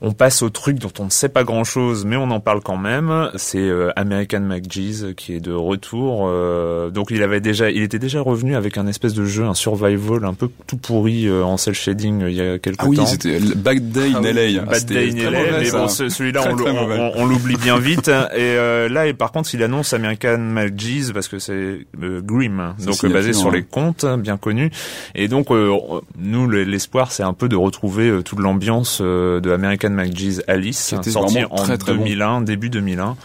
On 0.00 0.12
passe 0.12 0.42
au 0.42 0.48
truc 0.48 0.78
dont 0.78 0.92
on 1.00 1.06
ne 1.06 1.10
sait 1.10 1.28
pas 1.28 1.42
grand-chose, 1.42 2.04
mais 2.04 2.14
on 2.14 2.30
en 2.30 2.38
parle 2.38 2.60
quand 2.62 2.76
même. 2.76 3.30
C'est 3.34 3.58
euh, 3.58 3.90
American 3.96 4.38
McGee's 4.40 5.06
qui 5.16 5.34
est 5.34 5.40
de 5.40 5.52
retour. 5.52 6.26
euh, 6.28 6.88
donc 6.90 7.08
il 7.10 7.20
avait 7.20 7.40
déjà, 7.40 7.68
il 7.70 7.82
était 7.82 7.98
déjà 7.98 8.20
revenu 8.20 8.54
avec 8.54 8.78
un 8.78 8.86
espèce 8.86 9.12
de 9.14 9.24
jeu, 9.24 9.42
un 9.44 9.54
survival 9.54 10.24
un 10.24 10.34
peu 10.34 10.48
tout 10.68 10.76
pourri 10.76 11.26
euh, 11.26 11.42
en 11.42 11.56
cel 11.56 11.74
shading 11.74 12.22
euh, 12.22 12.30
il 12.30 12.36
y 12.36 12.40
a 12.40 12.58
quelques 12.60 12.76
ah 12.80 12.86
oui, 12.86 12.96
temps. 12.96 13.06
c'était 13.06 13.40
Bad 13.56 13.90
Day 13.90 14.10
Ah 14.14 14.18
in 14.18 14.22
oui, 14.22 14.54
LA. 14.54 14.62
Bad 14.66 14.74
C'était 14.76 14.94
Day 15.10 15.26
in 15.26 15.30
LA, 15.32 15.38
mauvais, 15.40 15.50
mais 15.58 15.64
ça. 15.64 15.78
bon, 15.78 15.88
ce- 15.88 16.08
celui-là, 16.08 16.42
Très, 16.42 16.52
on, 16.52 16.56
très 16.56 16.70
on- 16.70 16.74
mauvais. 16.74 16.98
on- 17.16 17.22
on 17.22 17.26
l'oublie 17.30 17.56
bien 17.56 17.78
vite. 17.80 18.06
Et 18.06 18.12
euh, 18.38 18.88
là, 18.88 19.08
et 19.08 19.14
par 19.14 19.32
contre, 19.32 19.52
il 19.52 19.62
annonce 19.64 19.92
American 19.94 20.38
McGee's 20.38 21.10
parce 21.10 21.26
que 21.26 21.40
c'est 21.40 21.80
euh, 22.00 22.20
Grimm, 22.22 22.74
C'est 22.78 22.86
donc 22.86 23.02
euh, 23.02 23.08
basé 23.08 23.32
sur 23.32 23.48
hein. 23.48 23.52
les 23.52 23.64
contes 23.64 24.06
bien 24.18 24.36
connus. 24.36 24.70
Et 25.16 25.26
donc, 25.26 25.50
euh, 25.50 25.76
nous, 26.16 26.46
le- 26.46 26.62
l'espoir, 26.62 27.10
c'est 27.10 27.24
un 27.24 27.32
peu 27.32 27.48
de 27.48 27.56
retrouver 27.56 28.08
euh, 28.10 28.22
toute 28.22 28.38
l'ambiance 28.38 29.00
euh, 29.02 29.40
de 29.40 29.50
American 29.50 29.87
McGee's 29.94 30.42
Alice, 30.48 30.94
Qui 31.02 31.10
sorti 31.10 31.34
vraiment 31.34 31.54
en 31.54 31.56
très, 31.64 31.78
très 31.78 31.92
bon. 31.94 32.02
2001, 32.04 32.40
début 32.42 32.70
2001. 32.70 33.16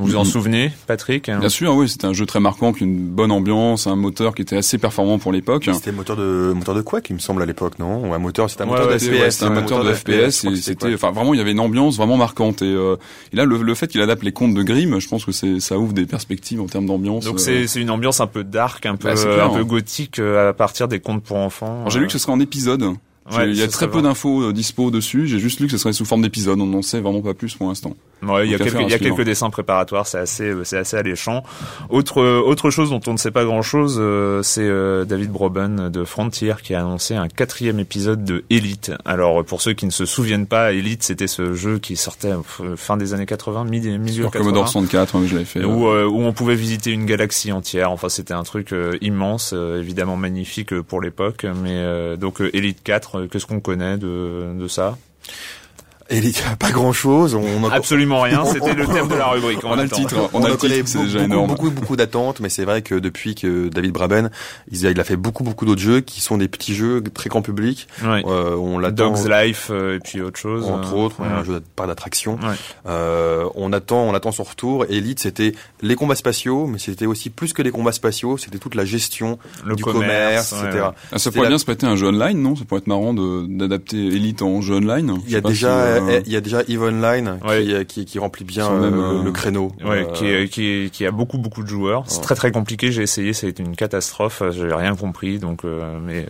Vous 0.00 0.06
vous 0.06 0.16
en 0.16 0.22
souvenez, 0.22 0.70
Patrick 0.86 1.28
Bien 1.28 1.48
sûr, 1.48 1.74
oui, 1.74 1.88
c'était 1.88 2.04
un 2.06 2.12
jeu 2.12 2.24
très 2.24 2.38
marquant, 2.38 2.68
avec 2.68 2.80
une 2.80 3.08
bonne 3.08 3.32
ambiance, 3.32 3.88
un 3.88 3.96
moteur 3.96 4.32
qui 4.32 4.42
était 4.42 4.56
assez 4.58 4.78
performant 4.78 5.18
pour 5.18 5.32
l'époque. 5.32 5.68
C'était 5.74 5.90
moteur 5.90 6.14
de 6.16 6.52
moteur 6.54 6.76
de 6.76 6.82
Quake, 6.82 7.10
il 7.10 7.14
me 7.14 7.18
semble 7.18 7.42
à 7.42 7.46
l'époque, 7.46 7.80
non? 7.80 8.14
Un 8.14 8.18
moteur, 8.20 8.48
c'était 8.48 8.62
un 8.62 8.66
Ouais, 8.66 8.72
moteur 8.74 8.86
ouais, 8.86 8.94
de 8.94 8.98
c'est- 9.00 9.06
FPS. 9.10 9.40
Ouais, 9.42 9.46
un 9.48 9.50
ouais, 9.56 9.60
moteur 9.62 9.82
de 9.82 9.92
FPS 9.92 10.46
c'était, 10.54 10.94
enfin 10.94 11.10
vraiment, 11.10 11.34
il 11.34 11.38
y 11.38 11.40
avait 11.40 11.50
une 11.50 11.58
ambiance 11.58 11.96
vraiment 11.96 12.16
marquante 12.16 12.62
et, 12.62 12.66
euh, 12.66 12.94
et 13.32 13.36
là, 13.36 13.44
le, 13.44 13.60
le 13.60 13.74
fait 13.74 13.88
qu'il 13.88 14.00
adapte 14.00 14.22
les 14.22 14.30
contes 14.30 14.54
de 14.54 14.62
Grimm, 14.62 15.00
je 15.00 15.08
pense 15.08 15.24
que 15.24 15.32
c'est, 15.32 15.58
ça 15.58 15.76
ouvre 15.78 15.92
des 15.94 16.06
perspectives 16.06 16.60
en 16.60 16.66
termes 16.66 16.86
d'ambiance. 16.86 17.24
Donc 17.24 17.34
euh. 17.34 17.38
c'est 17.38 17.66
c'est 17.66 17.80
une 17.80 17.90
ambiance 17.90 18.20
un 18.20 18.28
peu 18.28 18.44
dark, 18.44 18.86
un 18.86 18.94
peu 18.94 19.08
Bah, 19.08 19.14
clair, 19.14 19.46
un 19.46 19.50
peu 19.50 19.62
hein. 19.62 19.64
gothique 19.64 20.20
euh, 20.20 20.50
à 20.50 20.52
partir 20.52 20.86
des 20.86 21.00
contes 21.00 21.24
pour 21.24 21.38
enfants. 21.38 21.88
J'ai 21.90 21.98
lu 21.98 22.06
que 22.06 22.12
ce 22.12 22.18
serait 22.20 22.30
en 22.30 22.38
épisode. 22.38 22.84
Ouais, 23.32 23.50
il 23.50 23.56
y 23.56 23.62
a 23.62 23.68
très 23.68 23.90
peu 23.90 24.00
d'infos 24.00 24.42
euh, 24.42 24.52
dispo 24.52 24.90
dessus. 24.90 25.26
J'ai 25.26 25.38
juste 25.38 25.60
lu 25.60 25.66
que 25.66 25.72
ce 25.72 25.78
serait 25.78 25.92
sous 25.92 26.04
forme 26.04 26.22
d'épisode. 26.22 26.60
On 26.60 26.66
n'en 26.66 26.82
sait 26.82 27.00
vraiment 27.00 27.20
pas 27.20 27.34
plus 27.34 27.54
pour 27.54 27.68
l'instant. 27.68 27.94
Ouais, 28.22 28.46
il 28.46 28.50
y 28.50 28.54
a 28.54 28.58
quelques, 28.58 28.72
faire 28.72 28.80
à 28.80 28.82
il 28.82 28.90
y 28.90 28.94
a 28.94 28.98
suivre. 28.98 29.16
quelques 29.16 29.26
dessins 29.26 29.50
préparatoires, 29.50 30.06
c'est 30.06 30.18
assez, 30.18 30.44
euh, 30.44 30.64
c'est 30.64 30.78
assez 30.78 30.96
alléchant. 30.96 31.44
Autre, 31.88 32.20
euh, 32.20 32.42
autre 32.44 32.70
chose 32.70 32.90
dont 32.90 33.00
on 33.06 33.12
ne 33.12 33.18
sait 33.18 33.30
pas 33.30 33.44
grand 33.44 33.62
chose, 33.62 34.00
c'est 34.42 34.68
David 35.06 35.30
Broben 35.30 35.88
de 35.88 36.04
Frontier 36.04 36.54
qui 36.62 36.74
a 36.74 36.80
annoncé 36.80 37.14
un 37.14 37.28
quatrième 37.28 37.78
épisode 37.78 38.24
de 38.24 38.44
Elite. 38.50 38.92
Alors, 39.04 39.44
pour 39.44 39.60
ceux 39.60 39.74
qui 39.74 39.86
ne 39.86 39.90
se 39.90 40.06
souviennent 40.06 40.46
pas, 40.46 40.72
Elite, 40.72 41.02
c'était 41.02 41.26
ce 41.26 41.54
jeu 41.54 41.78
qui 41.78 41.96
sortait 41.96 42.32
fin 42.76 42.96
des 42.96 43.14
années 43.14 43.26
80, 43.26 43.64
milieu, 43.64 43.98
milieu 43.98 44.22
Sur 44.22 44.30
80. 44.30 44.44
Commodore 44.44 44.68
64, 44.68 45.20
ouais, 45.20 45.26
je 45.26 45.34
l'avais 45.34 45.44
fait. 45.44 45.64
Où, 45.64 45.86
où 45.86 46.22
on 46.22 46.32
pouvait 46.32 46.54
visiter 46.54 46.90
une 46.90 47.04
galaxie 47.04 47.52
entière. 47.52 47.92
Enfin, 47.92 48.08
c'était 48.08 48.34
un 48.34 48.42
truc 48.42 48.74
immense, 49.00 49.52
évidemment 49.52 50.16
magnifique 50.16 50.80
pour 50.80 51.00
l'époque. 51.00 51.46
Mais 51.62 52.16
donc 52.16 52.40
Elite 52.52 52.82
4, 52.82 53.17
qu'est-ce 53.26 53.46
qu'on 53.46 53.60
connaît 53.60 53.98
de, 53.98 54.54
de 54.58 54.68
ça 54.68 54.96
Et 56.10 56.18
il 56.18 56.30
y 56.30 56.38
a 56.50 56.56
pas 56.56 56.70
grand 56.70 56.92
chose. 56.92 57.34
On 57.34 57.64
en- 57.64 57.70
Absolument 57.70 58.22
rien. 58.22 58.44
C'était 58.46 58.74
le 58.74 58.86
thème 58.86 59.08
de 59.08 59.14
la 59.14 59.26
rubrique. 59.28 59.58
On 59.64 59.72
a 59.78 59.82
le 59.82 59.90
titre, 59.90 60.14
on, 60.32 60.40
on 60.40 60.44
a 60.44 60.48
le 60.48 60.56
titre, 60.56 60.74
c'est 60.86 60.96
beaucoup, 60.98 61.06
déjà 61.06 61.18
beaucoup, 61.18 61.32
énorme. 61.32 61.46
beaucoup, 61.48 61.70
beaucoup 61.70 61.96
d'attentes, 61.96 62.40
mais 62.40 62.48
c'est 62.48 62.64
vrai 62.64 62.80
que 62.82 62.94
depuis 62.94 63.34
que 63.34 63.68
David 63.68 63.92
Braben, 63.92 64.30
il 64.72 64.86
a, 65.00 65.04
fait 65.04 65.16
beaucoup, 65.16 65.44
beaucoup 65.44 65.66
d'autres 65.66 65.82
jeux 65.82 66.00
qui 66.00 66.20
sont 66.22 66.38
des 66.38 66.48
petits 66.48 66.74
jeux 66.74 67.02
très 67.12 67.28
grand 67.28 67.42
public. 67.42 67.88
Ouais. 68.02 68.22
Euh, 68.26 68.56
on 68.56 68.78
l'attend. 68.78 69.10
Dog's 69.10 69.28
Life 69.28 69.68
euh, 69.70 69.96
et 69.96 70.00
puis 70.00 70.22
autre 70.22 70.38
chose. 70.38 70.64
Entre 70.70 70.94
euh, 70.94 70.98
autres, 70.98 71.20
ouais. 71.20 71.26
un 71.26 71.44
jeu 71.44 71.54
de 71.54 71.64
par 71.76 71.86
d'attraction. 71.86 72.36
Ouais. 72.42 72.54
Euh, 72.86 73.46
on 73.54 73.72
attend, 73.72 74.02
on 74.04 74.14
attend 74.14 74.32
son 74.32 74.44
retour. 74.44 74.86
Elite, 74.88 75.20
c'était 75.20 75.52
les 75.82 75.94
combats 75.94 76.14
spatiaux, 76.14 76.66
mais 76.66 76.78
c'était 76.78 77.06
aussi 77.06 77.28
plus 77.30 77.52
que 77.52 77.60
les 77.62 77.70
combats 77.70 77.92
spatiaux, 77.92 78.38
c'était 78.38 78.58
toute 78.58 78.74
la 78.74 78.84
gestion 78.86 79.38
le 79.64 79.76
du 79.76 79.82
commerce, 79.84 80.52
ouais, 80.52 80.68
etc. 80.68 80.84
ouais. 80.84 80.90
Ah, 81.12 81.18
ça 81.18 81.30
pourrait 81.30 81.44
la- 81.44 81.48
bien 81.50 81.58
se 81.58 81.64
prêter 81.64 81.86
à 81.86 81.90
un 81.90 81.96
jeu 81.96 82.06
online, 82.08 82.40
non? 82.40 82.56
Ça 82.56 82.64
pourrait 82.64 82.80
être 82.80 82.86
marrant 82.86 83.12
de- 83.12 83.46
d'adapter 83.46 83.98
Elite 83.98 84.40
en 84.42 84.62
jeu 84.62 84.76
online. 84.76 85.18
Il 85.26 85.32
y 85.32 85.36
a 85.36 85.40
déjà, 85.40 85.97
euh, 86.00 86.20
il 86.26 86.32
y 86.32 86.36
a 86.36 86.40
déjà 86.40 86.62
Eve 86.68 86.82
Online 86.82 87.38
qui, 87.42 87.86
qui, 87.86 88.04
qui, 88.04 88.18
remplit 88.18 88.44
bien 88.44 88.70
même, 88.70 89.24
le, 89.24 89.32
créneau. 89.32 89.72
Ouais, 89.84 90.06
qui, 90.14 90.48
qui, 90.48 90.90
qui, 90.92 91.06
a 91.06 91.10
beaucoup 91.10 91.38
beaucoup 91.38 91.62
de 91.62 91.68
joueurs. 91.68 92.04
C'est 92.06 92.20
très 92.20 92.34
très 92.34 92.52
compliqué. 92.52 92.92
J'ai 92.92 93.02
essayé, 93.02 93.32
ça 93.32 93.46
a 93.46 93.50
été 93.50 93.62
une 93.62 93.76
catastrophe. 93.76 94.42
J'ai 94.50 94.72
rien 94.72 94.94
compris. 94.94 95.38
Donc, 95.38 95.62
mais 95.64 96.26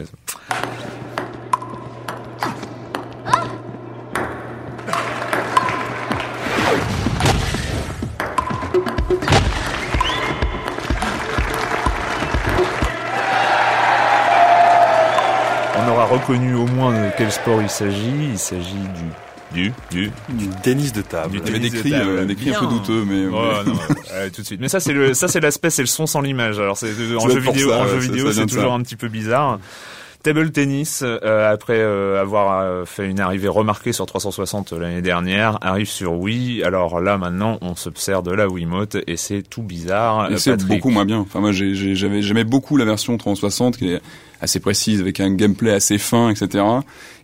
reconnu 16.09 16.55
au 16.55 16.67
moins 16.67 16.93
de 16.93 17.11
quel 17.17 17.31
sport 17.31 17.61
il 17.63 17.69
s'agit. 17.69 18.31
Il 18.31 18.39
s'agit 18.39 18.75
du 18.75 19.28
du, 19.53 19.73
du, 19.91 20.11
du 20.29 20.49
tennis 20.63 20.93
de 20.93 21.03
table. 21.03 21.33
Du 21.33 21.41
tennis 21.41 21.73
des 21.73 21.79
cris, 21.79 21.95
euh, 21.95 22.25
des 22.25 22.35
cris 22.35 22.55
un 22.55 22.61
peu 22.61 22.67
douteux, 22.67 23.05
mais 23.05 23.27
oh, 23.27 23.65
non, 23.65 23.75
tout 24.35 24.43
de 24.43 24.47
suite. 24.47 24.61
Mais 24.61 24.69
ça 24.69 24.81
c'est 24.81 24.93
le 24.93 25.15
ça 25.15 25.29
c'est 25.29 25.41
l'aspect, 25.41 25.71
c'est 25.71 25.83
le 25.83 25.87
son 25.87 26.07
sans 26.07 26.21
l'image. 26.21 26.59
Alors 26.59 26.77
c'est 26.77 26.93
en 27.17 27.29
jeu 27.29 27.41
vidéo, 27.41 27.73
en 27.73 27.87
jeu 27.87 27.99
vidéo, 27.99 28.33
c'est 28.33 28.47
toujours 28.47 28.73
un 28.73 28.83
petit 28.83 28.97
peu 28.97 29.09
bizarre. 29.09 29.59
Table 30.29 30.51
tennis, 30.51 31.03
euh, 31.03 31.51
après 31.51 31.79
euh, 31.79 32.21
avoir 32.21 32.61
euh, 32.61 32.85
fait 32.85 33.09
une 33.09 33.19
arrivée 33.19 33.49
remarquée 33.49 33.95
sur 33.95 34.05
360 34.05 34.75
l'année 34.75 35.01
dernière, 35.01 35.57
arrive 35.63 35.89
sur 35.89 36.21
Wii. 36.21 36.63
Alors 36.65 37.01
là, 37.01 37.17
maintenant, 37.17 37.57
on 37.63 37.75
s'observe 37.75 38.25
de 38.25 38.33
la 38.33 38.47
Wiimote 38.47 38.99
et 39.07 39.17
c'est 39.17 39.41
tout 39.41 39.63
bizarre. 39.63 40.29
c'est 40.37 40.63
beaucoup 40.67 40.91
moins 40.91 41.07
bien. 41.07 41.17
Enfin, 41.21 41.41
moi, 41.41 41.53
j'avais 41.53 42.21
j'aimais 42.21 42.45
beaucoup 42.45 42.77
la 42.77 42.85
version 42.85 43.17
360 43.17 43.79
qui 43.79 43.93
est 43.93 44.03
assez 44.43 44.61
précise 44.61 45.01
avec 45.01 45.19
un 45.19 45.33
gameplay 45.33 45.73
assez 45.73 45.97
fin, 45.97 46.29
etc. 46.29 46.63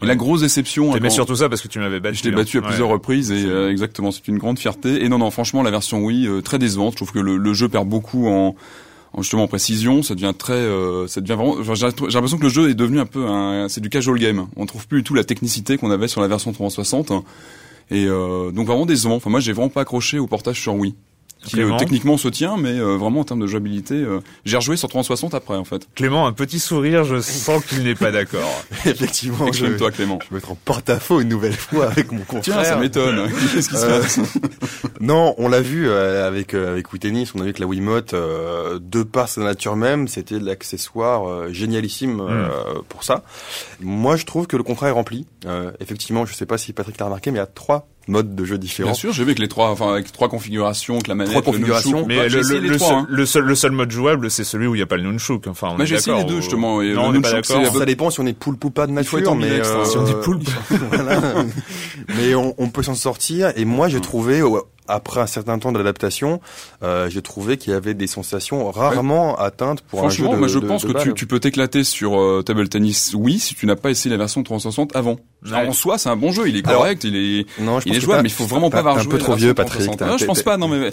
Et 0.00 0.06
la 0.06 0.16
grosse 0.16 0.40
déception. 0.40 0.94
T'aimais 0.94 1.10
surtout 1.10 1.36
ça 1.36 1.50
parce 1.50 1.60
que 1.60 1.68
tu 1.68 1.80
m'avais 1.80 2.00
battu. 2.00 2.16
Je 2.16 2.22
t'ai 2.22 2.30
battu 2.30 2.56
à 2.56 2.60
hein. 2.60 2.64
plusieurs 2.68 2.88
reprises 2.88 3.30
et 3.30 3.46
exactement, 3.68 4.12
c'est 4.12 4.26
une 4.28 4.38
grande 4.38 4.58
fierté. 4.58 5.04
Et 5.04 5.10
non, 5.10 5.18
non, 5.18 5.30
franchement, 5.30 5.62
la 5.62 5.70
version 5.70 6.02
Wii 6.02 6.42
très 6.42 6.58
décevante. 6.58 6.92
Je 6.92 6.96
trouve 6.96 7.12
que 7.12 7.18
le, 7.18 7.36
le 7.36 7.52
jeu 7.52 7.68
perd 7.68 7.86
beaucoup 7.86 8.28
en 8.28 8.54
justement 9.22 9.44
en 9.44 9.48
précision, 9.48 10.02
ça 10.02 10.14
devient 10.14 10.32
très, 10.36 10.54
euh, 10.54 11.06
ça 11.06 11.20
devient 11.20 11.34
vraiment. 11.34 11.62
J'ai 11.74 11.86
l'impression 11.86 12.38
que 12.38 12.42
le 12.42 12.48
jeu 12.48 12.70
est 12.70 12.74
devenu 12.74 12.98
un 13.00 13.06
peu 13.06 13.26
un, 13.26 13.68
c'est 13.68 13.80
du 13.80 13.90
casual 13.90 14.18
game. 14.18 14.46
On 14.56 14.66
trouve 14.66 14.86
plus 14.86 14.98
du 14.98 15.04
tout 15.04 15.14
la 15.14 15.24
technicité 15.24 15.78
qu'on 15.78 15.90
avait 15.90 16.08
sur 16.08 16.20
la 16.20 16.28
version 16.28 16.52
360. 16.52 17.12
Et 17.90 18.06
euh, 18.06 18.50
donc 18.50 18.66
vraiment 18.66 18.86
décevant. 18.86 19.16
Enfin 19.16 19.30
moi 19.30 19.40
j'ai 19.40 19.52
vraiment 19.52 19.68
pas 19.68 19.82
accroché 19.82 20.18
au 20.18 20.26
portage 20.26 20.60
sur 20.60 20.74
Wii 20.74 20.94
qui 21.44 21.60
euh, 21.60 21.76
techniquement 21.76 22.16
se 22.16 22.28
tient, 22.28 22.56
mais 22.56 22.78
euh, 22.78 22.96
vraiment 22.96 23.20
en 23.20 23.24
termes 23.24 23.40
de 23.40 23.46
jouabilité, 23.46 23.94
euh, 23.94 24.20
j'ai 24.44 24.56
rejoué 24.56 24.76
sur 24.76 24.88
360 24.88 25.34
après 25.34 25.56
en 25.56 25.64
fait. 25.64 25.86
Clément, 25.94 26.26
un 26.26 26.32
petit 26.32 26.58
sourire, 26.58 27.04
je 27.04 27.20
sens 27.20 27.64
qu'il 27.64 27.84
n'est 27.84 27.94
pas 27.94 28.10
d'accord. 28.10 28.64
Effectivement, 28.84 29.52
je, 29.52 29.66
toi 29.76 29.90
Clément. 29.90 30.18
Je 30.22 30.30
vais 30.30 30.36
mettre 30.36 30.52
en 30.52 30.56
porte-à-faux 30.56 31.20
une 31.20 31.28
nouvelle 31.28 31.52
fois 31.54 31.86
avec 31.86 32.10
mon 32.12 32.18
confrère. 32.24 32.42
Tiens, 32.42 32.64
ça 32.64 32.76
m'étonne. 32.76 33.30
Qu'est-ce 33.54 33.68
qui 33.68 33.76
se 33.76 33.86
passe 33.86 34.20
Non, 35.00 35.34
on 35.38 35.48
l'a 35.48 35.60
vu 35.60 35.90
avec 35.90 36.54
avec 36.54 36.92
Wii 36.92 37.00
Tennis, 37.00 37.34
on 37.34 37.40
a 37.40 37.44
vu 37.44 37.52
que 37.52 37.60
la 37.60 37.66
Wiimote, 37.66 38.14
de 38.14 39.02
par 39.02 39.28
sa 39.28 39.42
nature 39.42 39.76
même, 39.76 40.08
c'était 40.08 40.38
l'accessoire 40.38 41.52
génialissime 41.52 42.22
hmm. 42.22 42.82
pour 42.88 43.04
ça. 43.04 43.22
Moi, 43.80 44.16
je 44.16 44.24
trouve 44.24 44.46
que 44.46 44.56
le 44.56 44.62
contrat 44.62 44.88
est 44.88 44.92
rempli. 44.92 45.26
effectivement, 45.80 46.26
je 46.26 46.34
sais 46.34 46.46
pas 46.46 46.58
si 46.58 46.72
Patrick 46.72 46.98
l'a 46.98 47.06
remarqué, 47.06 47.30
mais 47.30 47.38
il 47.38 47.40
y 47.40 47.42
a 47.42 47.46
trois 47.46 47.88
modes 48.08 48.34
de 48.34 48.44
jeu 48.44 48.58
différents. 48.58 48.90
Bien 48.90 48.94
sûr, 48.94 49.12
j'ai 49.12 49.24
vu 49.24 49.34
que 49.34 49.40
les 49.40 49.48
trois, 49.48 49.70
enfin 49.70 49.92
avec 49.92 50.12
trois 50.12 50.28
configurations, 50.28 50.98
que 50.98 51.08
la 51.08 51.14
manette, 51.14 51.32
trois 51.32 51.42
configurations. 51.42 52.06
mais 52.06 52.28
le, 52.28 52.40
le, 52.40 52.58
le, 52.60 52.78
seul, 52.78 52.92
hein. 52.92 53.06
le, 53.08 53.26
seul, 53.26 53.44
le 53.44 53.54
seul 53.54 53.72
mode 53.72 53.90
jouable, 53.90 54.30
c'est 54.30 54.44
celui 54.44 54.66
où 54.66 54.74
il 54.74 54.78
n'y 54.78 54.82
a 54.82 54.86
pas 54.86 54.96
le 54.96 55.02
nunchuk. 55.02 55.46
Enfin, 55.46 55.70
on 55.72 55.76
mais 55.76 55.86
j'ai 55.86 55.96
essayé 55.96 56.16
les 56.16 56.24
deux 56.24 56.40
justement. 56.40 56.82
Et 56.82 56.92
non, 56.92 57.06
on 57.06 57.12
n'est 57.12 57.20
pas 57.20 57.32
d'accord. 57.32 57.64
Ça 57.74 57.86
dépend 57.86 58.10
si 58.10 58.20
on 58.20 58.26
est 58.26 58.38
poulpe 58.38 58.64
ou 58.64 58.70
pas 58.70 58.86
de 58.86 58.92
nature, 58.92 59.34
mais 59.34 59.50
euh, 59.50 59.84
si 59.84 59.96
on 59.96 60.04
dit 60.04 60.14
poulpe. 60.22 60.48
mais 62.16 62.34
on, 62.34 62.54
on 62.58 62.68
peut 62.68 62.82
s'en 62.82 62.94
sortir. 62.94 63.52
Et 63.56 63.64
moi, 63.64 63.88
j'ai 63.88 64.00
trouvé 64.00 64.42
après 64.88 65.20
un 65.20 65.26
certain 65.26 65.58
temps 65.58 65.72
d'adaptation, 65.72 66.40
euh, 66.82 67.08
j'ai 67.08 67.22
trouvé 67.22 67.56
qu'il 67.56 67.72
y 67.72 67.76
avait 67.76 67.94
des 67.94 68.06
sensations 68.06 68.70
rarement 68.70 69.36
atteintes 69.36 69.80
pour 69.80 70.04
un 70.04 70.10
jeu 70.10 70.28
de, 70.28 70.36
moi 70.36 70.48
je 70.48 70.58
pense 70.58 70.84
que 70.84 71.02
tu, 71.02 71.14
tu, 71.14 71.26
peux 71.26 71.40
t'éclater 71.40 71.84
sur 71.84 72.20
euh, 72.20 72.42
Table 72.42 72.68
Tennis, 72.68 73.14
oui, 73.16 73.38
si 73.38 73.54
tu 73.54 73.66
n'as 73.66 73.76
pas 73.76 73.90
essayé 73.90 74.10
la 74.10 74.18
version 74.18 74.42
360 74.42 74.94
avant. 74.94 75.16
En 75.52 75.72
soi, 75.72 75.98
c'est 75.98 76.08
un 76.08 76.16
bon 76.16 76.32
jeu, 76.32 76.48
il 76.48 76.56
est 76.56 76.62
correct, 76.62 77.04
il 77.04 77.16
est, 77.16 77.60
non, 77.60 77.78
je 77.78 77.88
il 77.88 77.96
est 77.96 78.00
jouable, 78.00 78.22
mais 78.22 78.28
il 78.30 78.32
faut 78.32 78.46
vraiment 78.46 78.70
pas 78.70 78.78
avoir 78.78 78.98
joué. 78.98 79.12
Un 79.12 79.16
peu 79.16 79.18
trop 79.18 79.34
vieux, 79.34 79.52
Patrick. 79.52 80.00
Non, 80.00 80.16
je 80.16 80.24
pense 80.24 80.42
pas. 80.42 80.56
Non, 80.56 80.68
mais 80.68 80.90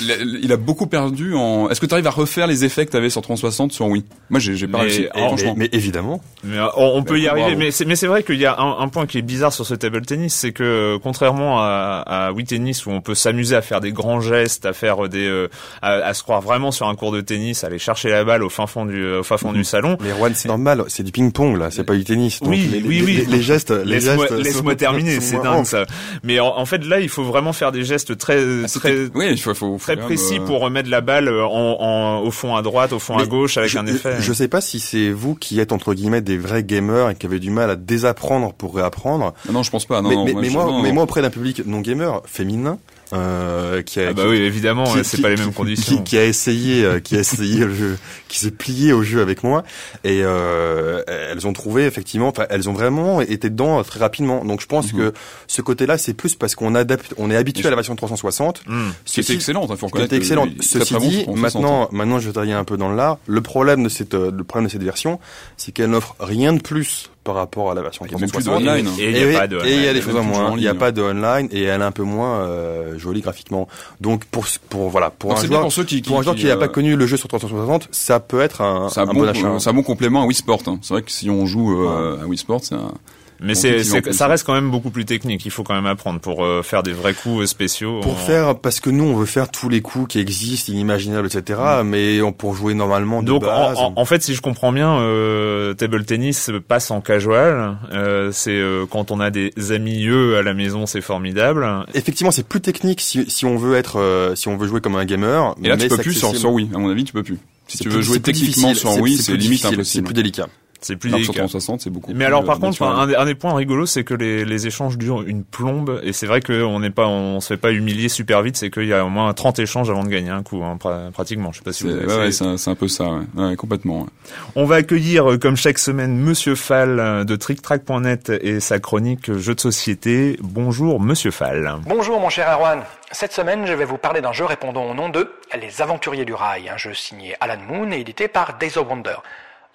il 0.00 0.52
a 0.52 0.56
beaucoup 0.56 0.86
perdu 0.86 1.34
en. 1.34 1.68
Est-ce 1.68 1.80
que 1.80 1.86
tu 1.86 1.94
arrives 1.94 2.06
à 2.06 2.12
refaire 2.12 2.46
les 2.46 2.64
effets 2.64 2.86
que 2.86 2.92
tu 2.92 2.96
avais 2.96 3.10
sur 3.10 3.22
360 3.22 3.72
sur 3.72 3.86
Wii? 3.86 4.04
Moi, 4.30 4.38
j'ai 4.38 4.68
pas 4.68 4.78
réussi. 4.78 5.06
franchement. 5.12 5.54
Mais, 5.56 5.68
évidemment. 5.72 6.20
Mais 6.44 6.58
on, 6.76 7.02
peut 7.02 7.18
y 7.18 7.26
arriver. 7.26 7.56
Mais 7.56 7.70
c'est 7.72 7.84
mais 7.84 7.96
c'est 7.96 8.06
vrai 8.06 8.22
qu'il 8.22 8.38
y 8.38 8.46
a 8.46 8.60
un, 8.60 8.78
un, 8.78 8.88
point 8.88 9.06
qui 9.06 9.18
est 9.18 9.22
bizarre 9.22 9.52
sur 9.52 9.66
ce 9.66 9.74
Table 9.74 10.02
Tennis, 10.06 10.34
c'est 10.34 10.52
que 10.52 10.96
contrairement 11.02 11.60
à, 11.60 12.04
à 12.06 12.32
Wii 12.32 12.46
Tennis 12.46 12.86
où 12.86 12.90
on 12.90 13.00
peut 13.00 13.14
s'amuser 13.28 13.56
à 13.56 13.62
faire 13.62 13.80
des 13.80 13.92
grands 13.92 14.20
gestes, 14.20 14.64
à 14.64 14.72
faire 14.72 15.06
des, 15.08 15.26
euh, 15.26 15.48
à, 15.82 16.14
se 16.14 16.22
croire 16.22 16.40
vraiment 16.40 16.72
sur 16.72 16.88
un 16.88 16.94
cours 16.94 17.12
de 17.12 17.20
tennis, 17.20 17.62
à 17.62 17.66
aller 17.66 17.78
chercher 17.78 18.08
la 18.08 18.24
balle 18.24 18.42
au 18.42 18.48
fin 18.48 18.66
fond 18.66 18.86
du, 18.86 19.04
au 19.16 19.22
fin 19.22 19.36
fond 19.36 19.52
du 19.52 19.64
salon. 19.64 19.98
Mais 20.00 20.10
Juan, 20.16 20.32
c'est 20.34 20.48
normal, 20.48 20.84
c'est 20.88 21.02
du 21.02 21.12
ping-pong 21.12 21.58
là, 21.58 21.70
c'est 21.70 21.84
pas 21.84 21.94
du 21.94 22.04
tennis. 22.04 22.40
Donc 22.40 22.50
oui, 22.50 22.68
les, 22.72 22.80
oui, 22.80 23.02
oui. 23.04 23.26
Les, 23.28 23.42
gestes, 23.42 23.70
les 23.70 24.00
gestes. 24.00 24.30
Laisse-moi 24.30 24.76
terminer, 24.76 25.20
c'est 25.20 25.42
dingue 25.42 25.66
ça. 25.66 25.84
Mais 26.22 26.40
en, 26.40 26.64
fait 26.64 26.84
là, 26.86 27.00
il 27.00 27.10
faut 27.10 27.24
vraiment 27.24 27.52
faire 27.52 27.70
des 27.70 27.84
gestes 27.84 28.16
très, 28.16 28.38
ah, 28.64 28.66
très, 28.66 29.08
oui, 29.14 29.26
il 29.30 29.38
faut, 29.40 29.52
faut, 29.52 29.76
très 29.78 29.96
précis 29.96 30.38
euh, 30.38 30.44
pour 30.44 30.60
remettre 30.60 30.88
la 30.88 31.02
balle 31.02 31.28
en, 31.28 31.76
en, 31.80 32.20
au 32.20 32.30
fond 32.30 32.56
à 32.56 32.62
droite, 32.62 32.94
au 32.94 32.98
fond 32.98 33.18
à 33.18 33.26
gauche 33.26 33.58
avec 33.58 33.74
un 33.76 33.86
effet. 33.86 34.16
Je 34.20 34.32
sais 34.32 34.48
pas 34.48 34.62
si 34.62 34.80
c'est 34.80 35.10
vous 35.10 35.34
qui 35.34 35.60
êtes 35.60 35.72
entre 35.72 35.92
guillemets 35.92 36.22
des 36.22 36.38
vrais 36.38 36.64
gamers 36.64 37.10
et 37.10 37.14
qui 37.14 37.26
avez 37.26 37.40
du 37.40 37.50
mal 37.50 37.68
à 37.68 37.76
désapprendre 37.76 38.54
pour 38.54 38.74
réapprendre. 38.74 39.34
Non, 39.52 39.62
je 39.62 39.70
pense 39.70 39.84
pas. 39.84 40.00
Non, 40.00 40.08
mais, 40.08 40.32
non, 40.32 40.40
mais, 40.40 40.48
moi, 40.48 40.80
mais 40.82 40.92
moi 40.92 41.02
auprès 41.02 41.20
d'un 41.20 41.30
public 41.30 41.62
non 41.66 41.80
gamer 41.80 42.22
féminin, 42.24 42.78
euh, 43.14 43.82
qui 43.82 44.00
a, 44.00 44.08
ah 44.10 44.12
bah 44.12 44.24
oui 44.28 44.36
évidemment 44.36 44.84
c'est 45.02 45.22
pas 45.22 45.30
les 45.30 45.36
mêmes 45.36 45.52
conditions. 45.52 45.96
qui, 45.98 46.04
qui, 46.04 46.18
a 46.18 46.24
essayé 46.24 46.84
euh, 46.84 47.00
qui 47.00 47.16
a 47.16 47.20
essayé 47.20 47.64
le 47.64 47.74
jeu 47.74 47.98
qui 48.28 48.38
s'est 48.38 48.50
plié 48.50 48.92
au 48.92 49.02
jeu 49.02 49.22
avec 49.22 49.42
moi. 49.42 49.62
Et 50.04 50.20
euh, 50.22 51.02
elles 51.06 51.46
ont 51.46 51.52
trouvé 51.52 51.86
effectivement 51.86 52.28
enfin 52.28 52.46
elles 52.50 52.68
ont 52.68 52.74
vraiment 52.74 53.20
été 53.22 53.48
dedans 53.48 53.82
très 53.82 54.00
rapidement. 54.00 54.44
Donc 54.44 54.60
je 54.60 54.66
pense 54.66 54.92
mhm. 54.92 54.98
que 54.98 55.12
ce 55.46 55.62
côté 55.62 55.86
là 55.86 55.96
c'est 55.96 56.12
plus 56.12 56.34
parce 56.34 56.54
qu'on 56.54 56.74
adapte 56.74 57.14
on 57.16 57.30
est 57.30 57.36
habitué 57.36 57.66
à 57.66 57.70
la 57.70 57.76
version 57.76 57.96
360 57.96 58.62
mmh. 58.66 58.80
c'était 59.04 59.34
excellente 59.34 59.70
il 59.70 59.76
faut 59.76 59.86
reconnaître 59.86 60.10
c'était 60.10 60.16
excellente. 60.16 60.50
ceci 60.60 60.96
dit 60.98 61.26
maintenant 61.34 61.88
maintenant 61.92 62.18
je 62.18 62.26
vais 62.26 62.32
travailler 62.32 62.52
un 62.52 62.64
peu 62.64 62.76
dans 62.76 62.92
l'art. 62.92 63.18
Le 63.26 63.40
problème 63.40 63.82
de 63.84 63.88
cette 63.88 64.14
le 64.14 64.44
problème 64.44 64.66
de 64.66 64.72
cette 64.72 64.84
version 64.84 65.18
c'est 65.56 65.72
qu'elle 65.72 65.90
n'offre 65.90 66.14
rien 66.20 66.52
de 66.52 66.60
plus 66.60 67.10
par 67.28 67.34
rapport 67.34 67.70
à 67.70 67.74
la 67.74 67.82
version 67.82 68.06
360. 68.06 68.62
Et 68.98 69.10
il 69.10 69.18
y 69.18 69.36
a 69.36 69.38
pas 69.38 69.46
de 69.46 69.58
Et 69.66 69.74
il 69.74 69.82
y 69.82 69.86
a 69.86 69.92
des 69.92 70.00
choses 70.00 70.16
en 70.16 70.22
moins. 70.22 70.54
Il 70.56 70.60
n'y 70.60 70.66
a 70.66 70.74
pas 70.74 70.92
de 70.92 71.02
online 71.02 71.46
et 71.52 71.64
elle 71.64 71.82
est 71.82 71.84
un 71.84 71.92
peu 71.92 72.04
moins 72.04 72.38
euh, 72.38 72.98
jolie 72.98 73.20
graphiquement. 73.20 73.68
Donc 74.00 74.24
pour 74.24 74.46
pour 74.70 74.88
voilà 74.88 75.10
pour 75.10 75.32
un 75.32 75.44
joueur 75.44 75.68
pour, 75.68 75.84
qui, 75.84 76.00
pour 76.00 76.18
un 76.18 76.22
joueur 76.22 76.36
qui 76.36 76.46
n'a 76.46 76.56
pas 76.56 76.64
euh, 76.64 76.68
connu 76.68 76.96
le 76.96 77.06
jeu 77.06 77.18
sur 77.18 77.28
360, 77.28 77.88
ça 77.90 78.18
peut 78.18 78.40
être 78.40 78.62
un, 78.62 78.88
un, 78.96 79.04
bon, 79.04 79.28
achat. 79.28 79.58
C'est 79.58 79.68
un 79.68 79.74
bon 79.74 79.82
complément 79.82 80.22
à 80.22 80.24
Wii 80.24 80.36
Sport. 80.36 80.62
Hein. 80.68 80.78
C'est 80.80 80.94
vrai 80.94 81.02
que 81.02 81.10
si 81.10 81.28
on 81.28 81.44
joue 81.44 81.84
euh, 81.84 82.22
à 82.22 82.26
Wii 82.26 82.38
Sport, 82.38 82.60
c'est 82.62 82.76
un 82.76 82.94
mais 83.40 83.54
c'est, 83.54 83.82
ça 84.12 84.26
reste 84.26 84.44
quand 84.44 84.54
même 84.54 84.70
beaucoup 84.70 84.90
plus 84.90 85.04
technique. 85.04 85.44
Il 85.44 85.50
faut 85.50 85.62
quand 85.62 85.74
même 85.74 85.86
apprendre 85.86 86.20
pour 86.20 86.44
euh, 86.44 86.62
faire 86.62 86.82
des 86.82 86.92
vrais 86.92 87.14
coups 87.14 87.46
spéciaux. 87.46 88.00
Pour 88.00 88.18
faire, 88.18 88.58
parce 88.58 88.80
que 88.80 88.90
nous, 88.90 89.04
on 89.04 89.14
veut 89.14 89.26
faire 89.26 89.50
tous 89.50 89.68
les 89.68 89.80
coups 89.80 90.08
qui 90.08 90.18
existent, 90.18 90.72
inimaginables, 90.72 91.26
etc. 91.26 91.60
Mm. 91.82 91.88
Mais 91.88 92.22
on, 92.22 92.32
pour 92.32 92.54
jouer 92.54 92.74
normalement 92.74 93.22
de 93.22 93.28
Donc, 93.28 93.42
base, 93.42 93.78
en, 93.78 93.92
en, 93.96 94.04
fait, 94.04 94.22
si 94.22 94.34
je 94.34 94.42
comprends 94.42 94.72
bien, 94.72 94.98
euh, 95.00 95.74
table 95.74 96.04
tennis 96.04 96.50
passe 96.66 96.90
en 96.90 97.00
casual. 97.00 97.78
Euh, 97.92 98.30
c'est 98.32 98.50
euh, 98.50 98.86
quand 98.88 99.10
on 99.10 99.20
a 99.20 99.30
des 99.30 99.52
amis 99.70 100.06
eux 100.06 100.36
à 100.36 100.42
la 100.42 100.54
maison, 100.54 100.86
c'est 100.86 101.00
formidable. 101.00 101.66
Effectivement, 101.94 102.30
c'est 102.30 102.46
plus 102.46 102.60
technique 102.60 103.00
si, 103.00 103.28
si 103.28 103.44
on 103.44 103.56
veut 103.56 103.76
être, 103.76 103.98
euh, 103.98 104.34
si 104.34 104.48
on 104.48 104.56
veut 104.56 104.68
jouer 104.68 104.80
comme 104.80 104.96
un 104.96 105.04
gamer. 105.04 105.54
Et 105.62 105.68
là, 105.68 105.76
tu 105.76 105.88
peux 105.88 105.96
plus 105.96 106.14
sur, 106.14 106.34
sur 106.36 106.52
Wii. 106.52 106.70
À 106.74 106.78
mon 106.78 106.90
avis, 106.90 107.04
tu 107.04 107.12
peux 107.12 107.22
plus. 107.22 107.38
Si 107.66 107.78
tu 107.78 107.88
veux 107.88 108.00
jouer 108.00 108.20
techniquement 108.20 108.74
sur 108.74 108.98
Wii, 109.00 109.16
c'est 109.18 109.36
limite 109.36 109.64
impossible. 109.64 109.84
C'est 109.84 110.02
plus 110.02 110.14
délicat. 110.14 110.48
C'est 110.80 110.96
plus 110.96 111.10
délicat. 111.10 111.32
Sur 111.32 111.34
360, 111.34 111.80
c'est 111.80 111.90
beaucoup. 111.90 112.12
Mais 112.14 112.24
alors, 112.24 112.44
par 112.44 112.60
contre, 112.60 112.82
un, 112.82 113.08
un, 113.12 113.24
des 113.26 113.34
points 113.34 113.54
rigolos, 113.54 113.86
c'est 113.86 114.04
que 114.04 114.14
les, 114.14 114.44
les, 114.44 114.66
échanges 114.66 114.96
durent 114.96 115.22
une 115.22 115.44
plombe, 115.44 116.00
et 116.04 116.12
c'est 116.12 116.26
vrai 116.26 116.40
qu'on 116.40 116.80
n'est 116.80 116.90
pas, 116.90 117.06
on 117.08 117.40
se 117.40 117.48
fait 117.48 117.56
pas 117.56 117.72
humilier 117.72 118.08
super 118.08 118.42
vite. 118.42 118.56
C'est 118.56 118.70
qu'il 118.70 118.86
y 118.86 118.92
a 118.92 119.04
au 119.04 119.08
moins 119.08 119.32
30 119.32 119.58
échanges 119.58 119.90
avant 119.90 120.04
de 120.04 120.08
gagner 120.08 120.30
un 120.30 120.42
coup, 120.42 120.62
hein, 120.62 120.78
pratiquement. 121.12 121.52
Je 121.52 121.58
sais 121.58 121.64
pas 121.64 121.72
si 121.72 121.84
vous 121.84 121.90
avez 121.90 122.06
ouais, 122.06 122.32
c'est 122.32 122.70
un, 122.70 122.74
peu 122.74 122.88
ça, 122.88 123.10
ouais. 123.36 123.56
complètement. 123.56 124.06
On 124.54 124.64
va 124.64 124.76
accueillir, 124.76 125.32
euh, 125.32 125.38
comme 125.38 125.56
chaque 125.56 125.78
semaine, 125.78 126.16
Monsieur 126.18 126.54
Fall 126.54 127.00
euh, 127.00 127.24
de 127.24 127.34
TrickTrack.net 127.34 128.30
et 128.40 128.60
sa 128.60 128.78
chronique 128.78 129.32
Jeux 129.36 129.54
de 129.54 129.60
société. 129.60 130.36
Bonjour, 130.42 131.00
Monsieur 131.00 131.30
Fall. 131.30 131.76
Bonjour, 131.86 132.20
mon 132.20 132.28
cher 132.28 132.48
Erwan. 132.52 132.82
Cette 133.10 133.32
semaine, 133.32 133.66
je 133.66 133.72
vais 133.72 133.84
vous 133.84 133.98
parler 133.98 134.20
d'un 134.20 134.32
jeu 134.32 134.44
répondant 134.44 134.84
au 134.84 134.94
nom 134.94 135.08
de 135.08 135.30
Les 135.60 135.82
Aventuriers 135.82 136.24
du 136.24 136.34
Rail, 136.34 136.68
un 136.68 136.76
jeu 136.76 136.94
signé 136.94 137.34
Alan 137.40 137.60
Moon 137.66 137.90
et 137.90 138.00
édité 138.00 138.28
par 138.28 138.58
Days 138.58 138.76
of 138.76 138.88
Wonder. 138.88 139.16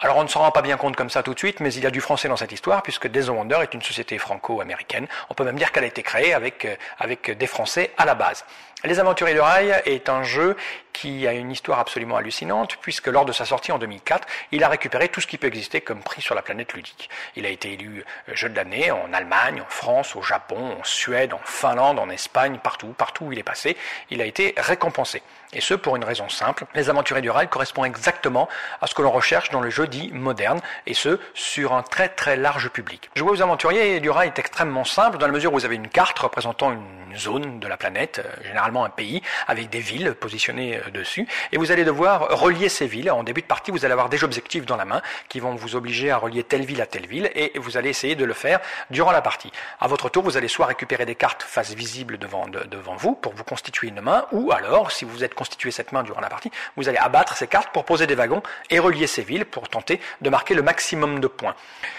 Alors 0.03 0.17
on 0.17 0.23
ne 0.23 0.27
s'en 0.27 0.41
rend 0.41 0.51
pas 0.51 0.61
bien 0.61 0.75
compte 0.75 0.97
comme 0.97 1.09
ça 1.09 1.23
tout 1.23 1.33
de 1.33 1.39
suite, 1.39 1.61
mais 1.61 1.73
il 1.73 1.81
y 1.81 1.87
a 1.87 1.89
du 1.89 2.01
français 2.01 2.27
dans 2.27 2.35
cette 2.35 2.51
histoire, 2.51 2.83
puisque 2.83 3.07
Days 3.07 3.29
of 3.29 3.37
Wonder 3.37 3.59
est 3.61 3.73
une 3.73 3.81
société 3.81 4.17
franco-américaine. 4.17 5.07
On 5.29 5.33
peut 5.33 5.45
même 5.45 5.55
dire 5.55 5.71
qu'elle 5.71 5.85
a 5.85 5.87
été 5.87 6.03
créée 6.03 6.33
avec, 6.33 6.65
euh, 6.65 6.75
avec 6.99 7.31
des 7.37 7.47
Français 7.47 7.91
à 7.97 8.03
la 8.03 8.13
base. 8.13 8.43
Les 8.83 8.99
Aventuriers 8.99 9.33
de 9.33 9.39
Rail 9.39 9.81
est 9.85 10.09
un 10.09 10.23
jeu 10.23 10.57
qui 10.93 11.27
a 11.27 11.33
une 11.33 11.51
histoire 11.51 11.79
absolument 11.79 12.17
hallucinante, 12.17 12.77
puisque 12.81 13.07
lors 13.07 13.25
de 13.25 13.31
sa 13.31 13.45
sortie 13.45 13.71
en 13.71 13.79
2004, 13.79 14.27
il 14.51 14.63
a 14.63 14.69
récupéré 14.69 15.09
tout 15.09 15.19
ce 15.19 15.27
qui 15.27 15.37
peut 15.37 15.47
exister 15.47 15.81
comme 15.81 16.01
prix 16.01 16.21
sur 16.21 16.35
la 16.35 16.41
planète 16.41 16.73
ludique. 16.73 17.09
Il 17.35 17.45
a 17.45 17.49
été 17.49 17.73
élu 17.73 18.05
euh, 18.29 18.35
jeu 18.35 18.49
de 18.49 18.55
l'année 18.55 18.91
en 18.91 19.11
Allemagne, 19.11 19.61
en 19.61 19.69
France, 19.69 20.15
au 20.15 20.21
Japon, 20.21 20.77
en 20.79 20.83
Suède, 20.83 21.33
en 21.33 21.41
Finlande, 21.43 21.99
en 21.99 22.09
Espagne, 22.09 22.59
partout, 22.63 22.93
partout 22.97 23.25
où 23.25 23.31
il 23.33 23.39
est 23.39 23.43
passé, 23.43 23.75
il 24.09 24.21
a 24.21 24.25
été 24.25 24.53
récompensé. 24.57 25.21
Et 25.53 25.61
ce, 25.61 25.73
pour 25.73 25.95
une 25.95 26.03
raison 26.03 26.29
simple. 26.29 26.65
Les 26.73 26.89
aventuriers 26.89 27.21
du 27.21 27.29
rail 27.29 27.47
correspondent 27.47 27.85
exactement 27.85 28.49
à 28.81 28.87
ce 28.87 28.95
que 28.95 29.01
l'on 29.01 29.11
recherche 29.11 29.49
dans 29.51 29.61
le 29.61 29.69
jeu 29.69 29.87
dit 29.87 30.09
moderne, 30.11 30.59
et 30.87 30.93
ce, 30.93 31.19
sur 31.33 31.73
un 31.73 31.83
très 31.83 32.09
très 32.09 32.35
large 32.35 32.69
public. 32.69 33.09
Jouer 33.15 33.31
aux 33.31 33.41
aventuriers 33.41 33.99
du 33.99 34.09
rail 34.09 34.29
est 34.29 34.39
extrêmement 34.39 34.85
simple, 34.85 35.17
dans 35.17 35.27
la 35.27 35.31
mesure 35.31 35.53
où 35.53 35.57
vous 35.57 35.65
avez 35.65 35.75
une 35.75 35.89
carte 35.89 36.17
représentant 36.19 36.71
une 36.71 37.17
zone 37.17 37.59
de 37.59 37.67
la 37.67 37.77
planète, 37.77 38.21
euh, 38.23 38.43
généralement 38.43 38.85
un 38.85 38.89
pays, 38.89 39.21
avec 39.47 39.69
des 39.69 39.79
villes 39.79 40.13
positionnées 40.15 40.77
euh, 40.77 40.82
dessus, 40.91 41.27
et 41.51 41.57
vous 41.57 41.71
allez 41.71 41.85
devoir 41.85 42.39
relier 42.39 42.69
ces 42.69 42.87
villes. 42.87 43.11
En 43.11 43.23
début 43.23 43.41
de 43.41 43.47
partie, 43.47 43.71
vous 43.71 43.85
allez 43.85 43.91
avoir 43.91 44.09
des 44.09 44.23
objectifs 44.23 44.65
dans 44.65 44.75
la 44.75 44.85
main 44.85 45.01
qui 45.29 45.39
vont 45.39 45.55
vous 45.55 45.75
obliger 45.75 46.11
à 46.11 46.17
relier 46.17 46.43
telle 46.43 46.65
ville 46.65 46.81
à 46.81 46.85
telle 46.85 47.07
ville, 47.07 47.31
et 47.35 47.51
vous 47.55 47.77
allez 47.77 47.89
essayer 47.89 48.15
de 48.15 48.25
le 48.25 48.33
faire 48.33 48.59
durant 48.89 49.11
la 49.11 49.21
partie. 49.21 49.51
À 49.79 49.87
votre 49.87 50.09
tour, 50.09 50.23
vous 50.23 50.37
allez 50.37 50.47
soit 50.47 50.65
récupérer 50.65 51.05
des 51.05 51.15
cartes 51.15 51.43
face 51.43 51.73
visible 51.73 52.17
devant, 52.17 52.47
devant 52.47 52.95
vous 52.95 53.13
pour 53.13 53.33
vous 53.33 53.43
constituer 53.43 53.87
une 53.87 54.01
main, 54.01 54.25
ou 54.31 54.51
alors, 54.51 54.91
si 54.91 55.05
vous 55.05 55.23
êtes 55.23 55.33
constituer 55.33 55.71
cette 55.71 55.91
main 55.91 56.03
durant 56.03 56.21
la 56.21 56.29
partie, 56.29 56.51
vous 56.77 56.89
allez 56.89 56.97
abattre 56.97 57.37
ces 57.37 57.47
cartes 57.47 57.71
pour 57.73 57.85
poser 57.85 58.07
des 58.07 58.15
wagons 58.15 58.43
et 58.69 58.79
relier 58.79 59.07
ces 59.07 59.23
villes 59.23 59.45
pour 59.45 59.69
tenter 59.69 59.99
de 60.21 60.29
marquer 60.29 60.53
le 60.53 60.61
maximum 60.61 61.19
de 61.19 61.27
points. 61.27 61.55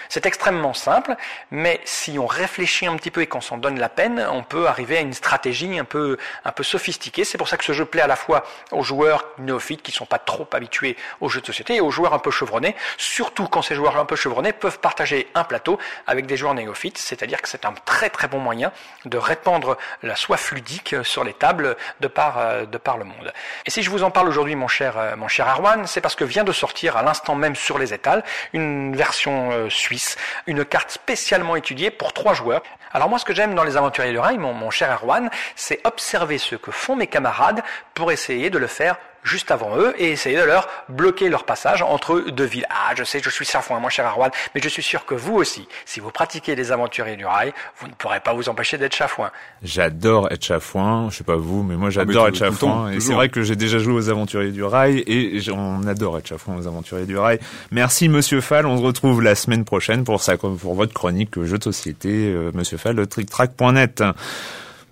C'est 0.09 0.25
extrêmement 0.25 0.73
simple, 0.73 1.15
mais 1.51 1.81
si 1.83 2.17
on 2.19 2.27
réfléchit 2.27 2.85
un 2.85 2.95
petit 2.95 3.11
peu 3.11 3.21
et 3.21 3.27
qu'on 3.27 3.41
s'en 3.41 3.57
donne 3.57 3.79
la 3.79 3.89
peine, 3.89 4.25
on 4.31 4.43
peut 4.43 4.67
arriver 4.67 4.97
à 4.97 5.01
une 5.01 5.13
stratégie 5.13 5.79
un 5.79 5.85
peu, 5.85 6.17
un 6.43 6.51
peu 6.51 6.63
sophistiquée. 6.63 7.23
C'est 7.23 7.37
pour 7.37 7.47
ça 7.47 7.57
que 7.57 7.63
ce 7.63 7.73
jeu 7.73 7.85
plaît 7.85 8.01
à 8.01 8.07
la 8.07 8.15
fois 8.15 8.43
aux 8.75 8.83
joueurs 8.83 9.25
néophytes 9.37 9.81
qui 9.81 9.91
ne 9.91 9.95
sont 9.95 10.05
pas 10.05 10.19
trop 10.19 10.47
habitués 10.51 10.95
aux 11.21 11.29
jeux 11.29 11.41
de 11.41 11.45
société 11.45 11.75
et 11.75 11.81
aux 11.81 11.91
joueurs 11.91 12.13
un 12.13 12.19
peu 12.19 12.31
chevronnés, 12.31 12.75
surtout 12.97 13.47
quand 13.47 13.61
ces 13.61 13.75
joueurs 13.75 13.97
un 13.97 14.05
peu 14.05 14.15
chevronnés 14.15 14.53
peuvent 14.53 14.79
partager 14.79 15.27
un 15.33 15.43
plateau 15.43 15.79
avec 16.07 16.25
des 16.25 16.37
joueurs 16.37 16.53
néophytes, 16.53 16.97
c'est-à-dire 16.97 17.41
que 17.41 17.49
c'est 17.49 17.65
un 17.65 17.73
très 17.85 18.09
très 18.09 18.27
bon 18.27 18.39
moyen 18.39 18.71
de 19.05 19.17
répandre 19.17 19.77
la 20.03 20.15
soif 20.15 20.51
ludique 20.51 20.95
sur 21.03 21.23
les 21.23 21.33
tables 21.33 21.75
de 21.99 22.07
par, 22.07 22.37
euh, 22.37 22.65
de 22.65 22.77
par 22.77 22.97
le 22.97 23.05
monde. 23.05 23.33
Et 23.65 23.71
si 23.71 23.81
je 23.81 23.89
vous 23.89 24.03
en 24.03 24.11
parle 24.11 24.27
aujourd'hui, 24.27 24.55
mon 24.55 24.67
cher, 24.67 24.97
euh, 24.97 25.15
mon 25.15 25.27
cher 25.27 25.47
Arwan, 25.47 25.87
c'est 25.87 26.01
parce 26.01 26.15
que 26.15 26.23
vient 26.23 26.43
de 26.43 26.51
sortir 26.51 26.97
à 26.97 27.03
l'instant 27.03 27.35
même 27.35 27.55
sur 27.55 27.79
les 27.79 27.93
étals 27.93 28.23
une 28.53 28.95
version 28.95 29.51
euh, 29.51 29.69
suisse, 29.69 30.17
une 30.47 30.65
carte 30.65 30.91
spécialement 30.91 31.55
étudiée 31.55 31.91
pour 31.91 32.13
trois 32.13 32.33
joueurs. 32.33 32.61
Alors 32.95 33.09
moi, 33.09 33.19
ce 33.19 33.25
que 33.25 33.33
j'aime 33.33 33.55
dans 33.55 33.65
les 33.65 33.75
aventuriers 33.75 34.13
de 34.13 34.19
rail, 34.19 34.37
mon, 34.37 34.69
cher 34.69 34.89
Erwan, 34.89 35.29
c'est 35.57 35.85
observer 35.85 36.37
ce 36.37 36.55
que 36.55 36.71
font 36.71 36.95
mes 36.95 37.07
camarades 37.07 37.61
pour 37.93 38.11
essayer 38.11 38.49
de 38.49 38.57
le 38.57 38.64
faire 38.67 38.97
juste 39.25 39.51
avant 39.51 39.77
eux 39.77 39.93
et 39.97 40.11
essayer 40.11 40.37
de 40.37 40.43
leur 40.43 40.69
bloquer 40.87 41.29
leur 41.29 41.43
passage 41.43 41.81
entre 41.81 42.29
deux 42.29 42.45
villes. 42.45 42.67
Ah, 42.69 42.93
je 42.95 43.03
sais, 43.03 43.19
je 43.21 43.29
suis 43.29 43.43
chafouin, 43.43 43.79
moi 43.79 43.89
cher 43.89 44.05
Arwan, 44.05 44.29
mais 44.53 44.61
je 44.61 44.69
suis 44.69 44.83
sûr 44.83 45.05
que 45.05 45.15
vous 45.15 45.33
aussi, 45.33 45.67
si 45.85 45.99
vous 45.99 46.11
pratiquez 46.11 46.55
les 46.55 46.71
aventuriers 46.71 47.17
du 47.17 47.25
rail, 47.25 47.51
vous 47.79 47.87
ne 47.87 47.93
pourrez 47.93 48.19
pas 48.19 48.33
vous 48.33 48.47
empêcher 48.47 48.77
d'être 48.77 48.95
chafouin. 48.95 49.31
J'adore 49.63 50.31
être 50.31 50.45
chafouin, 50.45 51.09
je 51.09 51.17
sais 51.17 51.23
pas 51.23 51.35
vous, 51.35 51.63
mais 51.63 51.75
moi 51.75 51.89
j'adore 51.89 52.27
être 52.27 52.37
chafouin. 52.37 52.91
Et 52.91 52.99
c'est 52.99 53.13
vrai 53.13 53.29
que 53.29 53.41
j'ai 53.41 53.55
déjà 53.55 53.79
joué 53.79 53.93
aux 53.93 54.09
aventuriers 54.09 54.51
du 54.51 54.63
rail 54.63 55.03
et 55.07 55.41
on 55.51 55.85
adore 55.87 56.19
être 56.19 56.27
chafouin 56.27 56.55
aux 56.57 56.67
aventuriers 56.67 57.07
du 57.07 57.17
rail. 57.17 57.39
Merci 57.71 58.07
Monsieur 58.07 58.41
Fall, 58.41 58.65
on 58.67 58.77
se 58.77 58.83
retrouve 58.83 59.21
la 59.21 59.35
semaine 59.35 59.65
prochaine 59.65 60.03
pour 60.03 60.21
ça, 60.21 60.37
pour 60.37 60.75
votre 60.75 60.93
chronique 60.93 61.41
jeu 61.43 61.57
de 61.57 61.63
société, 61.63 62.09
euh, 62.09 62.51
Monsieur 62.53 62.77
Fall, 62.77 62.95
le 62.95 63.07
tricktrack.net. 63.07 64.03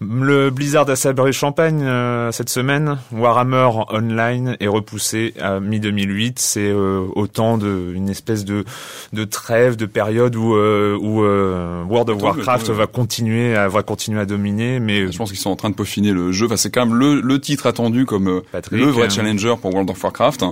Le 0.01 0.50
Blizzard 0.50 0.89
a 0.89 0.95
sabré 0.95 1.31
champagne 1.31 1.81
euh, 1.83 2.31
cette 2.31 2.50
semaine. 2.50 2.97
Warhammer 3.12 3.69
Online 3.89 4.57
est 4.59 4.67
repoussé 4.67 5.33
à 5.39 5.59
mi-2008. 5.59 6.33
C'est 6.38 6.59
euh, 6.62 7.05
autant 7.15 7.57
de 7.57 7.91
une 7.95 8.09
espèce 8.09 8.43
de 8.43 8.65
de 9.13 9.23
trêve, 9.23 9.75
de 9.75 9.85
période 9.85 10.35
où 10.35 10.55
euh, 10.55 10.97
où 10.97 11.21
World 11.89 12.09
of 12.09 12.21
Warcraft 12.21 12.69
va 12.71 12.88
continuer 12.88 13.55
à 13.55 13.67
va 13.67 13.83
continuer 13.83 14.19
à 14.19 14.25
dominer. 14.25 14.79
Mais 14.79 15.12
je 15.12 15.17
pense 15.17 15.29
qu'ils 15.29 15.39
sont 15.39 15.51
en 15.51 15.55
train 15.55 15.69
de 15.69 15.75
peaufiner 15.75 16.12
le 16.12 16.31
jeu. 16.31 16.47
Enfin, 16.47 16.57
c'est 16.57 16.71
quand 16.71 16.85
même 16.85 16.95
le, 16.95 17.21
le 17.21 17.39
titre 17.39 17.67
attendu 17.67 18.05
comme 18.05 18.41
le 18.71 18.85
vrai 18.85 19.09
challenger 19.09 19.55
pour 19.62 19.71
World 19.71 19.89
of 19.89 20.03
Warcraft. 20.03 20.43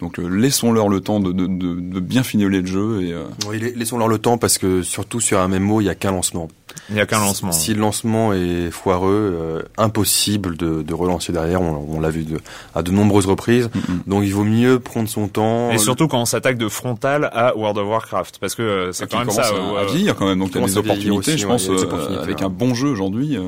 Donc 0.00 0.18
euh, 0.18 0.28
laissons-leur 0.28 0.88
le 0.88 1.00
temps 1.00 1.18
de, 1.18 1.32
de, 1.32 1.46
de, 1.46 2.00
bien 2.00 2.22
fignoler 2.22 2.60
le 2.60 2.66
jeu. 2.66 3.02
Et, 3.02 3.12
euh... 3.12 3.24
Oui, 3.48 3.60
laissons-leur 3.74 4.08
le 4.08 4.18
temps 4.18 4.38
parce 4.38 4.58
que 4.58 4.82
surtout 4.82 5.20
sur 5.20 5.40
un 5.40 5.48
MMO, 5.48 5.80
il 5.80 5.84
n'y 5.84 5.90
a 5.90 5.94
qu'un 5.94 6.12
lancement. 6.12 6.48
Il 6.88 6.94
n'y 6.94 7.00
a 7.00 7.06
qu'un 7.06 7.20
lancement. 7.20 7.52
Si, 7.52 7.74
le 7.74 7.80
lancement 7.80 8.32
est 8.32 8.70
foireux, 8.70 9.36
euh, 9.38 9.62
impossible 9.76 10.56
de, 10.56 10.82
de, 10.82 10.94
relancer 10.94 11.32
derrière. 11.32 11.60
On, 11.62 11.86
on 11.88 12.00
l'a 12.00 12.10
vu 12.10 12.24
de, 12.24 12.40
à 12.74 12.82
de 12.82 12.90
nombreuses 12.90 13.26
reprises. 13.26 13.70
Donc 14.06 14.24
il 14.24 14.32
vaut 14.32 14.44
mieux 14.44 14.78
prendre 14.78 15.08
son 15.08 15.28
temps. 15.28 15.70
Et 15.70 15.78
surtout 15.78 16.08
quand 16.08 16.20
on 16.20 16.26
s'attaque 16.26 16.58
de 16.58 16.68
frontal 16.68 17.30
à 17.32 17.56
World 17.56 17.78
of 17.78 17.88
Warcraft, 17.88 18.38
parce 18.38 18.54
que 18.54 18.62
euh, 18.62 18.92
c'est 18.92 19.10
quand 19.10 19.18
même 19.18 19.30
ça. 19.30 19.42
À, 19.42 19.80
à 19.80 19.84
vieillir 19.84 20.16
quand 20.16 20.26
même. 20.26 20.38
Donc 20.38 20.50
il 20.54 20.60
y 20.60 20.64
a 20.64 20.66
des 20.66 20.78
opportunités, 20.78 21.38
je 21.38 21.46
pense, 21.46 21.68
avec 22.20 22.42
un 22.42 22.48
bon 22.48 22.74
jeu 22.74 22.88
aujourd'hui. 22.88 23.38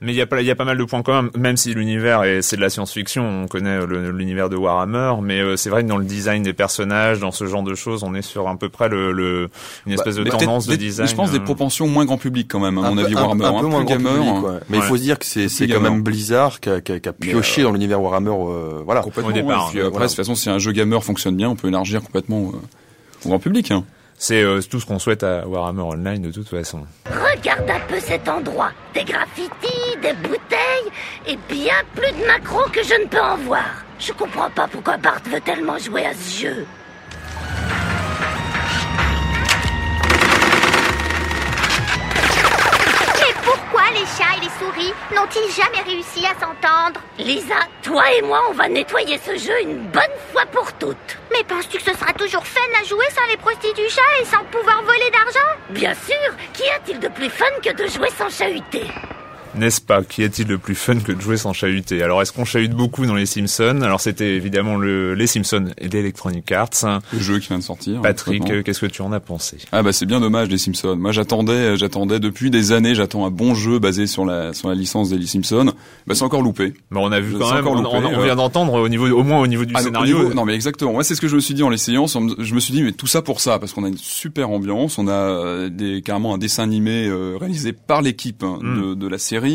Mais 0.00 0.12
il 0.12 0.16
y 0.16 0.20
a 0.20 0.26
pas, 0.26 0.40
il 0.40 0.46
y 0.46 0.50
a 0.50 0.54
pas 0.54 0.64
mal 0.64 0.78
de 0.78 0.84
points 0.84 1.02
communs, 1.02 1.28
même 1.36 1.56
si 1.56 1.74
l'univers 1.74 2.22
est, 2.22 2.40
c'est 2.42 2.56
de 2.56 2.60
la 2.60 2.70
science-fiction, 2.70 3.42
on 3.42 3.48
connaît 3.48 3.84
l'univers 3.86 4.48
de 4.48 4.56
Warhammer, 4.56 5.14
mais 5.22 5.40
euh, 5.40 5.56
c'est 5.56 5.70
vrai 5.70 5.82
que 5.82 5.88
dans 5.88 5.96
le 5.96 6.04
design 6.04 6.44
des 6.44 6.52
personnages, 6.52 7.18
dans 7.18 7.32
ce 7.32 7.46
genre 7.46 7.64
de 7.64 7.74
choses, 7.74 8.04
on 8.04 8.14
est 8.14 8.22
sur 8.22 8.48
à 8.48 8.56
peu 8.56 8.68
près 8.68 8.88
le, 8.88 9.10
le 9.10 9.48
une 9.86 9.92
espèce 9.92 10.14
de 10.16 10.22
bah, 10.22 10.30
tendance 10.30 10.68
de 10.68 10.76
design. 10.76 11.08
je 11.08 11.14
pense 11.16 11.32
des 11.32 11.38
euh, 11.38 11.44
proportions 11.44 11.88
moins 11.88 12.04
grand 12.04 12.16
public 12.16 12.46
quand 12.48 12.60
même, 12.60 12.78
à 12.78 12.90
mon 12.90 12.98
avis, 12.98 13.14
Warhammer, 13.14 13.44
un, 13.44 13.60
peu 13.60 13.66
moins 13.66 13.84
gamer. 13.84 14.14
Public, 14.14 14.62
Mais 14.68 14.76
il 14.78 14.82
faut 14.84 14.96
se 14.96 15.02
dire 15.02 15.18
que 15.18 15.26
c'est, 15.26 15.48
c'est 15.48 15.66
quand 15.66 15.80
même 15.80 16.02
Blizzard 16.02 16.60
qui 16.60 16.70
a, 16.70 16.80
qui 16.80 16.92
a, 16.92 17.00
qui 17.00 17.08
a 17.08 17.12
pioché 17.12 17.62
euh, 17.62 17.64
dans 17.64 17.72
l'univers 17.72 18.00
Warhammer, 18.00 18.34
voilà. 18.84 19.00
Complètement. 19.00 19.30
Au 19.30 19.32
départ. 19.32 19.68
puis, 19.70 19.80
après, 19.80 20.04
de 20.04 20.08
toute 20.08 20.16
façon, 20.16 20.36
si 20.36 20.48
un 20.48 20.58
jeu 20.58 20.70
gamer 20.70 21.02
fonctionne 21.02 21.36
bien, 21.36 21.50
on 21.50 21.56
peut 21.56 21.68
élargir 21.68 22.02
complètement 22.02 22.52
au 23.24 23.28
grand 23.28 23.40
public. 23.40 23.72
Hein. 23.72 23.84
C'est 24.18 24.42
euh, 24.42 24.60
tout 24.60 24.80
ce 24.80 24.86
qu'on 24.86 24.98
souhaite 24.98 25.22
à 25.22 25.46
Warhammer 25.46 25.82
Online 25.82 26.22
de 26.22 26.32
toute 26.32 26.48
façon. 26.48 26.84
Regarde 27.06 27.70
un 27.70 27.80
peu 27.86 28.00
cet 28.00 28.28
endroit. 28.28 28.72
Des 28.92 29.04
graffitis, 29.04 29.96
des 30.02 30.12
bouteilles 30.14 30.90
et 31.26 31.38
bien 31.48 31.74
plus 31.94 32.10
de 32.20 32.26
macros 32.26 32.68
que 32.72 32.82
je 32.82 33.00
ne 33.00 33.06
peux 33.06 33.20
en 33.20 33.36
voir. 33.36 33.84
Je 34.00 34.12
comprends 34.12 34.50
pas 34.50 34.66
pourquoi 34.66 34.96
Bart 34.96 35.22
veut 35.30 35.40
tellement 35.40 35.78
jouer 35.78 36.06
à 36.06 36.14
ce 36.14 36.42
jeu. 36.42 36.66
Souris 44.58 44.92
n'ont-ils 45.14 45.50
jamais 45.52 45.82
réussi 45.84 46.26
à 46.26 46.34
s'entendre? 46.40 47.00
Lisa, 47.18 47.56
toi 47.82 48.10
et 48.12 48.22
moi, 48.22 48.42
on 48.50 48.52
va 48.52 48.68
nettoyer 48.68 49.18
ce 49.18 49.36
jeu 49.36 49.60
une 49.62 49.78
bonne 49.88 50.02
fois 50.32 50.46
pour 50.46 50.72
toutes. 50.74 51.18
Mais 51.32 51.44
penses-tu 51.44 51.78
que 51.78 51.84
ce 51.84 51.96
sera 51.96 52.12
toujours 52.12 52.46
fun 52.46 52.60
à 52.80 52.84
jouer 52.84 53.06
sans 53.14 53.26
les 53.30 53.36
prostituées 53.36 53.88
chats 53.88 54.20
et 54.20 54.24
sans 54.24 54.44
pouvoir 54.44 54.82
voler 54.82 55.10
d'argent? 55.10 55.48
Bien 55.70 55.94
sûr 55.94 56.34
Qu'y 56.52 56.68
a-t-il 56.70 56.98
de 57.00 57.08
plus 57.08 57.30
fun 57.30 57.46
que 57.62 57.72
de 57.72 57.86
jouer 57.88 58.10
sans 58.16 58.30
chahuter? 58.30 58.86
N'est-ce 59.58 59.80
pas? 59.80 60.02
Qu'y 60.02 60.24
a-t-il 60.24 60.46
de 60.46 60.56
plus 60.56 60.74
fun 60.74 60.96
que 60.96 61.12
de 61.12 61.20
jouer 61.20 61.36
sans 61.36 61.52
chahuter? 61.52 62.02
Alors, 62.02 62.22
est-ce 62.22 62.32
qu'on 62.32 62.44
chahute 62.44 62.72
beaucoup 62.72 63.06
dans 63.06 63.14
les 63.14 63.26
Simpsons? 63.26 63.80
Alors, 63.82 64.00
c'était 64.00 64.34
évidemment 64.34 64.76
le, 64.76 65.14
les 65.14 65.26
Simpsons 65.26 65.66
et 65.78 65.88
d'Electronic 65.88 66.50
Arts. 66.52 67.00
Le 67.12 67.18
jeu 67.18 67.38
qui 67.38 67.48
vient 67.48 67.58
de 67.58 67.62
sortir. 67.62 68.00
Patrick, 68.00 68.44
qu'est-ce 68.64 68.80
que 68.80 68.86
tu 68.86 69.02
en 69.02 69.12
as 69.12 69.20
pensé? 69.20 69.58
Ah 69.72 69.82
bah 69.82 69.92
c'est 69.92 70.06
bien 70.06 70.20
dommage 70.20 70.48
les 70.48 70.58
Simpsons. 70.58 70.96
Moi, 70.96 71.12
j'attendais, 71.12 71.76
j'attendais 71.76 72.20
depuis 72.20 72.50
des 72.50 72.72
années, 72.72 72.94
j'attends 72.94 73.26
un 73.26 73.30
bon 73.30 73.54
jeu 73.54 73.78
basé 73.78 74.06
sur 74.06 74.24
la 74.24 74.52
sur 74.54 74.68
la 74.68 74.74
licence 74.74 75.10
des 75.10 75.26
Simpsons. 75.26 75.72
Bah 76.06 76.14
c'est 76.14 76.24
encore 76.24 76.42
loupé. 76.42 76.74
Mais 76.90 77.00
on 77.00 77.12
a 77.12 77.20
vu 77.20 77.36
quand 77.38 77.52
même, 77.52 77.66
on, 77.66 78.22
vient 78.22 78.36
d'entendre 78.36 78.74
au 78.74 78.88
niveau, 78.88 79.08
au 79.08 79.22
moins 79.22 79.40
au 79.40 79.46
niveau 79.46 79.64
du 79.64 79.74
ah, 79.76 79.82
scénario. 79.82 80.32
non 80.34 80.44
mais 80.44 80.54
exactement. 80.54 80.92
Moi, 80.92 81.04
c'est 81.04 81.14
ce 81.14 81.20
que 81.20 81.28
je 81.28 81.36
me 81.36 81.40
suis 81.40 81.54
dit 81.54 81.62
en 81.62 81.68
l'essayant. 81.68 82.06
Je 82.06 82.54
me 82.54 82.60
suis 82.60 82.72
dit 82.72 82.82
mais 82.82 82.92
tout 82.92 83.06
ça 83.06 83.22
pour 83.22 83.40
ça 83.40 83.58
parce 83.58 83.72
qu'on 83.72 83.84
a 83.84 83.88
une 83.88 83.98
super 83.98 84.50
ambiance, 84.50 84.98
on 84.98 85.08
a 85.08 85.12
euh, 85.12 85.68
des 85.68 86.02
carrément 86.02 86.34
un 86.34 86.38
dessin 86.38 86.62
animé 86.62 87.06
euh, 87.06 87.36
réalisé 87.38 87.72
par 87.72 88.02
l'équipe 88.02 88.42
hein, 88.42 88.58
hmm. 88.60 88.80
de, 88.80 88.94
de 88.94 89.08
la 89.08 89.18
série. 89.18 89.47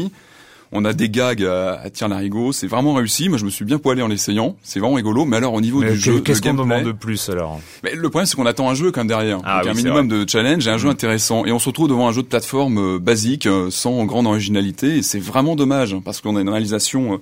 On 0.76 0.86
a 0.86 0.94
des 0.94 1.08
gags 1.08 1.44
à, 1.44 1.80
à 1.84 1.90
tir 1.92 2.08
larigot, 2.08 2.52
c'est 2.52 2.66
vraiment 2.66 2.96
réussi. 2.96 3.30
Moi, 3.30 3.38
je 3.38 3.46
me 3.46 3.52
suis 3.52 3.64
bien 3.64 3.78
poilé 3.78 4.02
en 4.02 4.08
l'essayant. 4.08 4.56
C'est 4.64 4.80
vraiment 4.80 4.96
rigolo. 4.96 5.24
Mais 5.24 5.38
alors, 5.38 5.54
au 5.54 5.62
niveau 5.62 5.84
du 5.84 5.96
jeu, 5.96 6.20
qu'est-ce 6.20 6.42
qu'on 6.42 6.56
demande 6.56 6.84
de 6.84 6.92
plus 6.92 7.30
alors? 7.30 7.62
Mais 7.84 7.94
Le 7.94 8.10
problème, 8.10 8.26
c'est 8.26 8.36
qu'on 8.36 8.48
attend 8.48 8.68
un 8.72 8.74
jeu 8.74 8.92
quand 8.92 9.02
même 9.02 9.08
derrière. 9.08 9.40
Ah, 9.46 9.62
un 9.64 9.74
minimum 9.76 10.08
de 10.08 10.28
challenge 10.28 10.68
et 10.68 10.72
un 10.72 10.80
jeu 10.80 10.88
mm. 10.88 10.92
intéressant. 10.92 11.46
Et 11.46 11.52
on 11.52 11.60
se 11.60 11.70
retrouve 11.70 11.90
devant 11.90 12.08
un 12.08 12.12
jeu 12.12 12.24
de 12.24 12.28
plateforme 12.28 12.96
euh, 12.96 13.00
basique, 13.00 13.46
euh, 13.46 13.70
sans 13.70 14.04
grande 14.06 14.26
originalité. 14.26 14.98
Et 14.98 15.02
c'est 15.04 15.20
vraiment 15.20 15.56
dommage 15.56 15.96
parce 16.04 16.22
qu'on 16.22 16.36
a 16.38 16.42
une 16.42 16.50
réalisation 16.50 17.14
euh, 17.14 17.18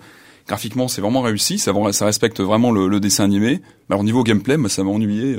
graphiquement, 0.47 0.87
c'est 0.87 1.01
vraiment 1.01 1.21
réussi. 1.21 1.59
Ça, 1.59 1.73
ça 1.91 2.05
respecte 2.05 2.39
vraiment 2.39 2.71
le, 2.71 2.99
dessin 3.01 3.25
animé. 3.25 3.59
Mais 3.89 3.95
alors, 3.95 3.99
au 3.99 4.05
niveau 4.05 4.23
gameplay, 4.23 4.55
ça 4.69 4.85
m'a 4.85 4.91
ennuyé. 4.91 5.35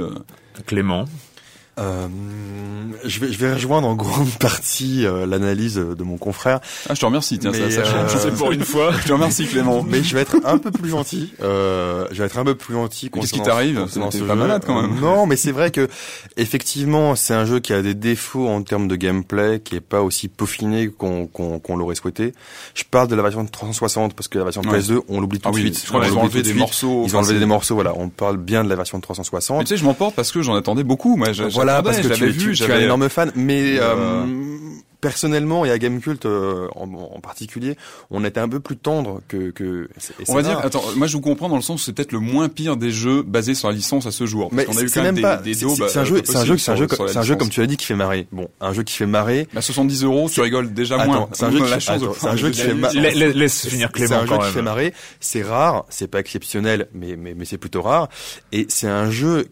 Clément? 0.67 1.07
Euh, 1.79 2.07
je, 3.05 3.19
vais, 3.21 3.33
je 3.33 3.39
vais 3.39 3.55
rejoindre 3.55 3.89
en 3.89 3.95
grande 3.95 4.29
partie 4.39 5.07
euh, 5.07 5.25
l'analyse 5.27 5.77
de 5.77 6.03
mon 6.05 6.19
confrère. 6.19 6.61
Ah, 6.89 6.95
je 6.95 7.01
te 7.01 7.07
remercie, 7.07 7.39
tiens, 7.39 7.51
Mais, 7.51 7.71
ça, 7.71 7.85
ça 7.85 7.97
euh, 7.97 8.09
change. 8.09 8.21
C'est 8.21 8.35
pour 8.35 8.53
une 8.53 8.63
fois. 8.65 8.93
Je 9.03 9.09
te 9.09 9.13
remercie, 9.15 9.47
Clément. 9.47 9.83
Mais 9.83 10.03
je 10.03 10.15
vais 10.15 10.21
être 10.21 10.37
un 10.45 10.59
peu 10.59 10.71
plus 10.71 10.91
gentil. 10.91 11.33
Euh, 11.43 12.07
je 12.11 12.19
vais 12.19 12.27
être 12.27 12.37
un 12.39 12.45
peu 12.45 12.55
plus 12.55 12.75
gentil. 12.75 13.09
Qu'est-ce 13.11 13.33
qui 13.33 13.41
t'arrive 13.41 13.81
concernant 13.81 14.11
T'es 14.11 14.19
ce 14.19 14.25
pas 14.25 14.35
jeu. 14.35 14.39
malade, 14.41 14.65
quand 14.67 14.81
même. 14.83 15.01
Non, 15.01 15.25
mais 15.27 15.37
c'est 15.37 15.51
vrai 15.53 15.71
que 15.71 15.89
effectivement, 16.37 17.15
c'est 17.17 17.35
un 17.35 17.45
jeu 17.47 17.61
qui 17.61 17.73
a 17.73 17.81
des 17.83 17.95
défauts 17.95 18.49
en 18.49 18.63
termes 18.63 18.89
de 18.89 18.97
gameplay, 18.97 19.61
qui 19.61 19.77
est 19.77 19.81
pas 19.81 20.03
aussi 20.03 20.29
peaufiné 20.29 20.89
qu'on 20.89 21.27
qu'on 21.27 21.59
qu'on 21.59 21.77
l'aurait 21.77 21.95
souhaité. 21.95 22.33
Je 22.75 22.85
parle 22.91 23.09
de 23.09 23.15
la 23.15 23.23
version 23.23 23.45
de 23.45 23.49
360 23.51 24.15
parce 24.15 24.29
que 24.29 24.39
la 24.39 24.45
version 24.45 24.63
Ouais. 24.63 24.79
PS2, 24.79 25.01
on 25.09 25.21
l'oublie 25.21 25.39
tout 25.41 25.49
Ah 25.49 25.51
de 25.53 25.57
oui, 25.57 25.63
suite. 25.63 25.81
je 25.83 25.89
crois 25.89 26.05
qu'ils 26.05 26.15
ont 26.15 26.21
enlevé 26.23 26.43
des 26.43 26.55
morceaux. 26.55 27.05
Ils 27.07 27.17
ont 27.17 27.19
enlevé 27.21 27.35
c'est- 27.35 27.41
des 27.41 27.47
morceaux. 27.47 27.75
Voilà, 27.75 27.95
on 27.97 28.09
parle 28.09 28.37
bien 28.37 28.63
de 28.65 28.69
la 28.69 28.77
version 28.77 28.99
de 28.99 29.03
Mais 29.03 29.07
360. 29.07 29.61
tu 29.61 29.67
sais, 29.69 29.77
je 29.77 29.85
m'emporte 29.85 30.15
parce 30.15 30.31
que 30.33 30.43
j'en 30.43 30.55
attendais 30.55 30.85
beaucoup. 30.85 31.17
Moi, 31.17 31.33
Voilà, 31.65 31.77
j'attendais, 31.77 31.97
parce 31.97 31.97
que 32.09 32.09
je 32.09 32.15
tu, 32.15 32.21
l'avais 32.21 32.33
tu- 32.33 32.39
vu, 32.51 32.55
tu 32.57 32.63
es 32.65 32.73
un 32.73 32.81
énorme 32.81 33.09
fan, 33.09 33.33
mais 33.35 33.79
Euh, 33.79 33.83
euh, 33.95 34.27
personnellement 35.01 35.65
et 35.65 35.71
à 35.73 35.79
Gamecult 35.79 36.27
euh, 36.27 36.69
en, 36.77 36.85
en 36.93 37.21
particulier, 37.21 37.77
on 38.11 38.25
était 38.25 38.39
un 38.39 38.49
peu 38.49 38.61
plus 38.61 38.77
tendre 38.77 39.21
que. 39.27 39.51
que 39.51 39.89
et 40.21 40.25
On 40.29 40.35
va 40.35 40.43
c'est 40.43 40.49
dire, 40.49 40.57
rare. 40.59 40.67
attends, 40.67 40.85
moi 40.97 41.09
je 41.09 41.15
vous 41.15 41.21
comprends 41.21 41.49
dans 41.49 41.57
le 41.57 41.63
sens 41.63 41.81
où 41.83 41.85
c'est 41.85 41.93
peut-être 41.93 42.13
le 42.13 42.21
moins 42.21 42.49
pire 42.49 42.77
des 42.77 42.93
jeux 42.93 43.23
basés 43.23 43.55
sur 43.55 43.69
la 43.69 43.75
licence 43.75 44.07
à 44.07 44.13
ce 44.13 44.27
jour. 44.27 44.51
Parce 44.51 44.55
Mais 44.57 44.65
qu'on 44.65 44.77
a 44.79 44.83
eu 44.83 44.89
c'est 44.89 44.95
quand 44.95 45.03
même 45.03 45.15
même 45.15 45.15
des, 45.17 45.23
pas. 45.23 45.37
des 45.39 45.55
c'est- 45.55 45.65
daubes, 45.65 45.87
C'est 45.89 45.99
un 45.99 46.05
jeu, 46.05 46.23
c'est 46.25 46.37
un 46.37 46.45
jeu, 46.45 46.57
c'est 46.57 46.71
un 46.71 46.77
jeu, 46.77 46.87
c'est 46.89 47.19
un 47.33 47.37
comme 47.37 47.49
tu 47.49 47.61
l'as 47.61 47.67
dit 47.67 47.77
qui 47.77 47.87
fait 47.87 47.97
marrer. 47.97 48.29
Bon, 48.31 48.49
un 48.61 48.73
jeu 48.73 48.83
qui 48.85 48.95
fait 48.95 49.07
marrer. 49.07 49.49
Bah 49.53 49.61
70 49.61 50.05
euros, 50.05 50.31
tu 50.33 50.41
rigoles 50.41 50.73
déjà 50.73 51.01
Attends, 51.01 51.13
moins. 51.13 51.29
c'est 51.33 51.45
un 51.47 51.51
jeu 51.51 51.65
qui- 51.65 51.71
la 51.71 51.81
chance 51.81 52.01
de 52.01 52.05
attends, 52.05 52.15
pouvoir 52.15 52.21
c'est 52.21 52.29
un 52.29 52.37
jeu 52.41 52.51
qui 52.51 52.61
fait 52.61 52.69
gagner. 52.69 52.81
ma- 52.81 52.93
La- 52.93 53.11
la- 53.11 53.29
Laisse 53.33 53.67
finir 53.69 53.89
C'est 53.95 54.07
Clément 54.07 54.23
un 54.23 54.27
jeu 54.27 54.39
qui 54.39 54.53
fait 54.53 54.63
marrer. 54.63 54.95
C'est 55.19 55.43
rare, 55.43 55.85
c'est 55.89 56.07
pas 56.09 56.21
exceptionnel, 56.21 56.87
mais 56.95 57.17
mais 57.17 57.35
mais 57.37 57.45
c'est 57.45 57.59
plutôt 57.59 57.83
rare. 57.83 58.09
Et 58.53 58.67
c'est 58.69 58.89
un 58.89 59.11
jeu. 59.11 59.47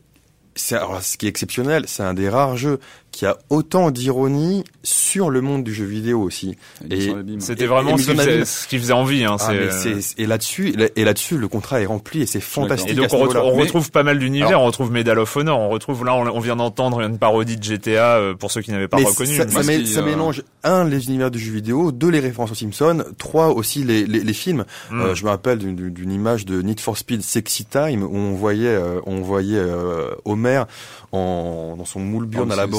C'est 0.60 0.78
ce 1.00 1.16
qui 1.16 1.26
est 1.26 1.28
exceptionnel, 1.28 1.84
c'est 1.86 2.02
un 2.02 2.14
des 2.14 2.28
rares 2.28 2.56
jeux 2.56 2.80
qui 3.12 3.26
a 3.26 3.36
autant 3.50 3.90
d'ironie 3.90 4.64
sur 4.82 5.30
le 5.30 5.40
monde 5.40 5.64
du 5.64 5.74
jeu 5.74 5.84
vidéo 5.84 6.20
aussi. 6.22 6.56
Et. 6.90 7.10
C'était 7.40 7.66
vraiment 7.66 7.96
et 7.96 7.98
ce 7.98 8.10
qui, 8.10 8.16
faisait, 8.16 8.32
Abîme. 8.32 8.44
ce 8.44 8.68
qui 8.68 8.78
faisait 8.78 8.92
envie. 8.92 9.24
Hein, 9.24 9.36
Ah, 9.40 9.50
euh, 9.52 10.00
et 10.18 10.26
là-dessus, 10.26 10.74
et 10.96 11.04
là-dessus, 11.04 11.36
le 11.36 11.48
contrat 11.48 11.80
est 11.80 11.86
rempli 11.86 12.22
et 12.22 12.26
c'est 12.26 12.40
fantastique. 12.40 12.90
Et 12.92 12.94
donc 12.94 13.06
on 13.12 13.18
retrouve, 13.18 13.28
niveau-là. 13.34 13.44
on 13.52 13.56
Mais- 13.56 13.62
retrouve 13.62 13.90
pas 13.90 14.02
mal 14.04 14.18
d'univers, 14.18 14.48
Alors- 14.48 14.62
on 14.62 14.66
retrouve 14.66 14.90
Medal 14.92 15.18
of 15.18 15.36
Honor, 15.36 15.58
on 15.58 15.68
retrouve 15.68 16.04
là, 16.04 16.14
on, 16.14 16.26
on 16.28 16.40
vient 16.40 16.56
d'entendre 16.56 17.00
une 17.00 17.18
parodie 17.18 17.56
de 17.56 17.62
GTA 17.62 18.16
euh, 18.16 18.34
pour 18.34 18.50
ceux 18.52 18.62
qui 18.62 18.70
n'avaient 18.70 18.88
pas 18.88 18.98
Mais 18.98 19.04
reconnu. 19.04 19.36
ça, 19.36 19.44
qui, 19.44 19.52
euh, 19.98 20.04
mélange 20.04 20.42
un 20.62 20.84
les 20.84 21.06
univers 21.08 21.30
du 21.30 21.38
jeu 21.38 21.52
vidéo, 21.52 21.90
deux 21.92 22.08
les 22.10 22.20
références 22.20 22.52
aux 22.52 22.54
Simpsons, 22.54 23.04
trois 23.18 23.48
aussi 23.48 23.82
les, 23.84 24.06
les, 24.06 24.20
les 24.20 24.32
films. 24.32 24.64
Mm. 24.90 25.00
Euh, 25.00 25.14
je 25.14 25.24
me 25.24 25.30
rappelle 25.30 25.58
d'une- 25.58 26.10
image 26.10 26.44
de 26.46 26.60
Need 26.62 26.80
for 26.80 26.96
Speed 26.96 27.22
Sexy 27.22 27.64
Time 27.64 28.02
où 28.02 28.16
on 28.16 28.32
voyait 28.34 28.68
euh, 28.68 29.00
on 29.06 29.20
voyait 29.20 29.58
euh, 29.58 30.10
Homer 30.24 30.62
en 31.12 31.74
dans 31.76 31.84
son 31.84 32.00
moule 32.00 32.26
burn 32.26 32.48
Oh, 32.48 32.52
à 32.52 32.56
la 32.56 32.64
c'est- 32.64 32.70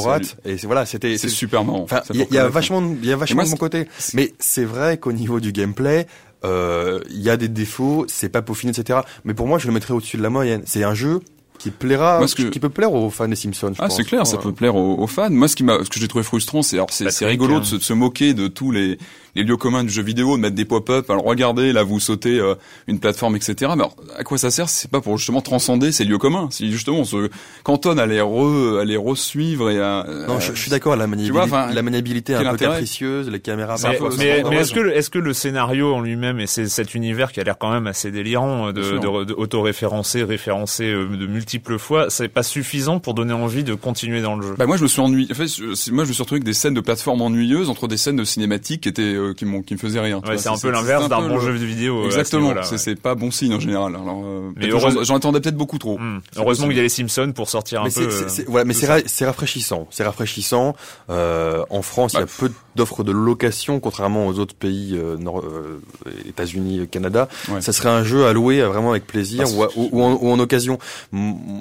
et 0.46 0.58
c'est 0.58 0.68
voilà 0.68 0.86
c'était 0.86 1.18
C'est 1.18 1.30
super 1.30 1.64
marrant. 1.64 1.82
Enfin, 1.84 2.02
il 2.14 2.20
y, 2.32 2.38
a- 2.38 2.48
y 2.48 2.50
vachement, 2.50 2.82
de- 2.82 2.96
il 3.02 3.06
y 3.08 3.12
a 3.12 3.16
vachement 3.16 3.36
moi, 3.36 3.44
de 3.46 3.50
mon 3.50 3.56
c'est- 3.56 3.60
côté. 3.60 3.88
Mais 4.14 4.34
c'est 4.40 4.66
vrai 4.66 4.98
qu'au 4.98 5.12
niveau 5.12 5.40
du 5.40 5.52
gameplay, 5.52 6.08
euh, 6.44 7.00
il 7.10 7.22
y 7.22 7.30
a 7.30 7.38
des 7.38 7.48
défauts, 7.48 8.06
c'est 8.08 8.30
pas 8.30 8.42
peaufiné, 8.42 8.72
etc. 8.78 9.00
Mais 9.26 9.34
pour 9.34 9.48
moi, 9.48 9.60
je 9.60 9.68
le 9.68 9.74
mettrais 9.74 9.94
au-dessus 9.94 10.18
de 10.18 10.24
la 10.24 10.30
moyenne. 10.30 10.64
C'est 10.66 10.84
un 10.84 10.94
jeu 10.96 11.20
qui 11.60 11.70
plaira, 11.70 12.20
que- 12.26 12.44
qui 12.50 12.60
peut 12.60 12.70
plaire 12.70 12.92
aux 12.92 13.10
fans 13.12 13.28
des 13.28 13.36
Simpsons. 13.36 13.74
je 13.76 13.82
Ah, 13.84 13.90
c'est 13.90 14.04
clair, 14.04 14.26
ça 14.26 14.38
peut 14.38 14.52
plaire 14.52 14.76
aux, 14.76 14.98
aux 14.98 15.08
fans. 15.08 15.30
Moi, 15.30 15.48
ce 15.48 15.56
qui 15.56 15.64
m'a, 15.64 15.84
ce 15.84 15.90
que 15.90 16.00
j'ai 16.00 16.08
trouvé 16.08 16.24
frustrant, 16.24 16.64
c'est, 16.64 16.78
alors, 16.78 16.88
c'est, 16.90 17.04
c'est 17.12 17.26
Patrick, 17.26 17.30
rigolo 17.30 17.56
hein. 17.56 17.60
de 17.60 17.66
se, 17.66 17.76
de 17.76 17.82
se 17.84 17.94
moquer 17.94 18.34
de 18.34 18.48
tous 18.48 18.72
les, 18.72 18.98
les 19.36 19.44
lieux 19.44 19.58
communs 19.58 19.84
du 19.84 19.90
jeu 19.90 20.04
vidéo, 20.04 20.36
de 20.38 20.42
mettre 20.42 20.56
des 20.56 20.66
pop-up. 20.66 21.10
Alors, 21.10 21.24
regardez, 21.24 21.74
là, 21.74 21.84
vous 21.84 22.00
sautez 22.00 22.40
euh, 22.40 22.56
une 22.88 23.00
plateforme, 23.00 23.36
etc. 23.36 23.54
Mais 23.60 23.84
alors, 23.84 23.96
à 24.18 24.24
quoi 24.24 24.38
ça 24.38 24.52
sert 24.52 24.70
C'est 24.70 24.90
pas 24.92 25.02
pour 25.02 25.18
justement 25.18 25.42
transcender 25.42 25.92
ces 25.92 26.06
lieux 26.06 26.18
communs? 26.18 26.48
Si 26.52 26.72
justement 26.72 26.98
on 27.00 27.06
se 27.06 27.30
cantonne 27.64 28.00
à 28.00 28.06
les 28.06 28.22
re, 28.22 28.80
à 28.80 28.86
les 28.86 28.98
re-suivre 28.98 29.70
et 29.70 29.80
à. 29.80 30.06
Non, 30.28 30.40
je, 30.40 30.54
je 30.54 30.60
suis 30.62 30.72
d'accord. 30.72 30.96
La 30.96 31.08
maniabilité, 31.08 31.32
vois, 31.32 31.44
enfin, 31.44 31.72
la 31.74 31.82
maniabilité 31.82 32.34
est 32.34 32.36
un 32.38 32.52
peu 32.52 32.58
capricieuse, 32.58 33.30
les 33.30 33.40
caméras. 33.40 33.76
Mais, 33.84 33.98
parfois 33.98 34.10
mais, 34.18 34.56
est-ce 34.58 34.74
que, 34.74 34.80
le- 34.80 34.96
est-ce 34.96 35.10
que 35.10 35.20
le 35.20 35.34
scénario 35.34 35.94
en 35.94 36.02
lui-même 36.02 36.40
et 36.40 36.48
c'est 36.48 36.68
cet 36.68 36.96
univers 36.96 37.32
qui 37.32 37.40
a 37.40 37.44
l'air 37.44 37.58
quand 37.58 37.72
même 37.72 37.88
assez 37.88 38.12
délirant 38.12 38.68
euh, 38.68 38.72
de, 38.74 38.82
de, 38.82 39.24
de 39.26 39.34
auto-référencer, 39.34 40.24
référencer 40.24 40.86
euh, 40.86 41.06
de 41.08 41.26
multiples 41.28 41.78
fois, 41.78 42.10
c'est 42.10 42.28
pas 42.28 42.44
suffisant 42.44 43.00
pour 43.00 43.14
donner 43.14 43.34
envie 43.34 43.64
de 43.64 43.74
continuer 43.74 44.22
dans 44.22 44.36
le 44.36 44.48
jeu? 44.48 44.56
Bah 44.58 44.66
moi 44.66 44.78
je 44.78 44.84
me 44.84 44.88
suis 44.88 45.02
ennuyé. 45.02 45.28
En 45.32 45.36
fait, 45.36 45.48
moi 45.92 46.04
je 46.04 46.10
me 46.10 46.14
suis 46.14 46.22
retrouvé 46.24 46.38
avec 46.38 46.44
des 46.44 46.54
scènes 46.54 46.74
de 46.74 46.82
plateforme 46.82 47.22
ennuyeuses 47.22 47.70
entre 47.70 47.88
des 47.88 47.98
scènes 47.98 48.16
de 48.18 48.24
cinématiques 48.24 48.82
qui 48.82 48.90
étaient 48.90 49.16
euh, 49.30 49.34
qui 49.34 49.46
me 49.46 49.62
faisaient 49.80 50.00
rien. 50.00 50.22
Ouais, 50.28 50.38
c'est 50.38 50.50
un 50.50 50.58
peu 50.58 50.70
l'inverse 50.72 51.06
un 51.06 51.08
d'un 51.10 51.22
peu 51.22 51.28
bon 51.30 51.36
le- 51.36 51.42
jeu 51.42 51.52
vidéo. 51.54 52.00
euh, 52.00 52.02
ce 52.04 52.06
Exactement. 52.18 52.54
c'est 52.64 52.72
ouais. 52.72 52.78
c'est 52.78 52.96
pas 52.96 53.16
bon 53.16 53.32
signe 53.32 53.54
en 53.54 53.60
général. 53.60 53.96
Alors, 53.96 54.22
euh, 54.26 54.52
Mais 54.58 54.68
heureuse- 54.70 55.04
j'en- 55.06 55.16
attendais 55.16 55.40
peut-être 55.40 55.56
beaucoup 55.58 55.78
trop. 55.78 55.98
Hmm. 56.00 56.20
Heureusement 56.36 56.68
qu'il 56.68 56.78
y 56.78 56.80
a 56.80 56.84
les 56.84 56.90
Simpsons 56.90 57.32
pour 57.36 57.50
sortir 57.50 57.82
un 57.82 57.86
Mais 57.86 57.92
peu. 57.92 58.02
euh, 58.02 58.28
c'est- 58.28 58.46
voilà, 58.48 58.66
mais 58.66 58.74
c'est 58.74 58.88
ra- 58.88 59.00
rafraîchissant. 59.26 59.88
C'est 59.92 60.04
rafraîchissant. 60.04 60.76
En 61.10 61.82
France, 61.82 62.14
il 62.14 62.20
y 62.20 62.22
a 62.22 62.26
Bah, 62.26 62.32
peu 62.40 62.52
d'offres 62.76 63.04
de 63.04 63.12
location, 63.12 63.80
contrairement 63.80 64.28
aux 64.28 64.40
autres 64.40 64.56
pays, 64.56 64.94
euh, 64.96 65.18
euh, 65.18 65.80
États-Unis, 66.28 66.88
Canada. 66.90 67.28
Ouais. 67.50 67.62
Ça 67.62 67.74
serait 67.74 67.90
un 67.90 68.04
jeu 68.04 68.26
à 68.26 68.34
louer 68.34 68.62
euh, 68.62 68.68
vraiment 68.70 68.92
avec 68.92 69.06
plaisir 69.08 69.46
ou, 69.58 69.64
à- 69.64 69.70
ou, 69.76 69.90
ou 69.92 70.02
en, 70.04 70.14
ou 70.22 70.30
en 70.32 70.40
occasion. 70.40 70.80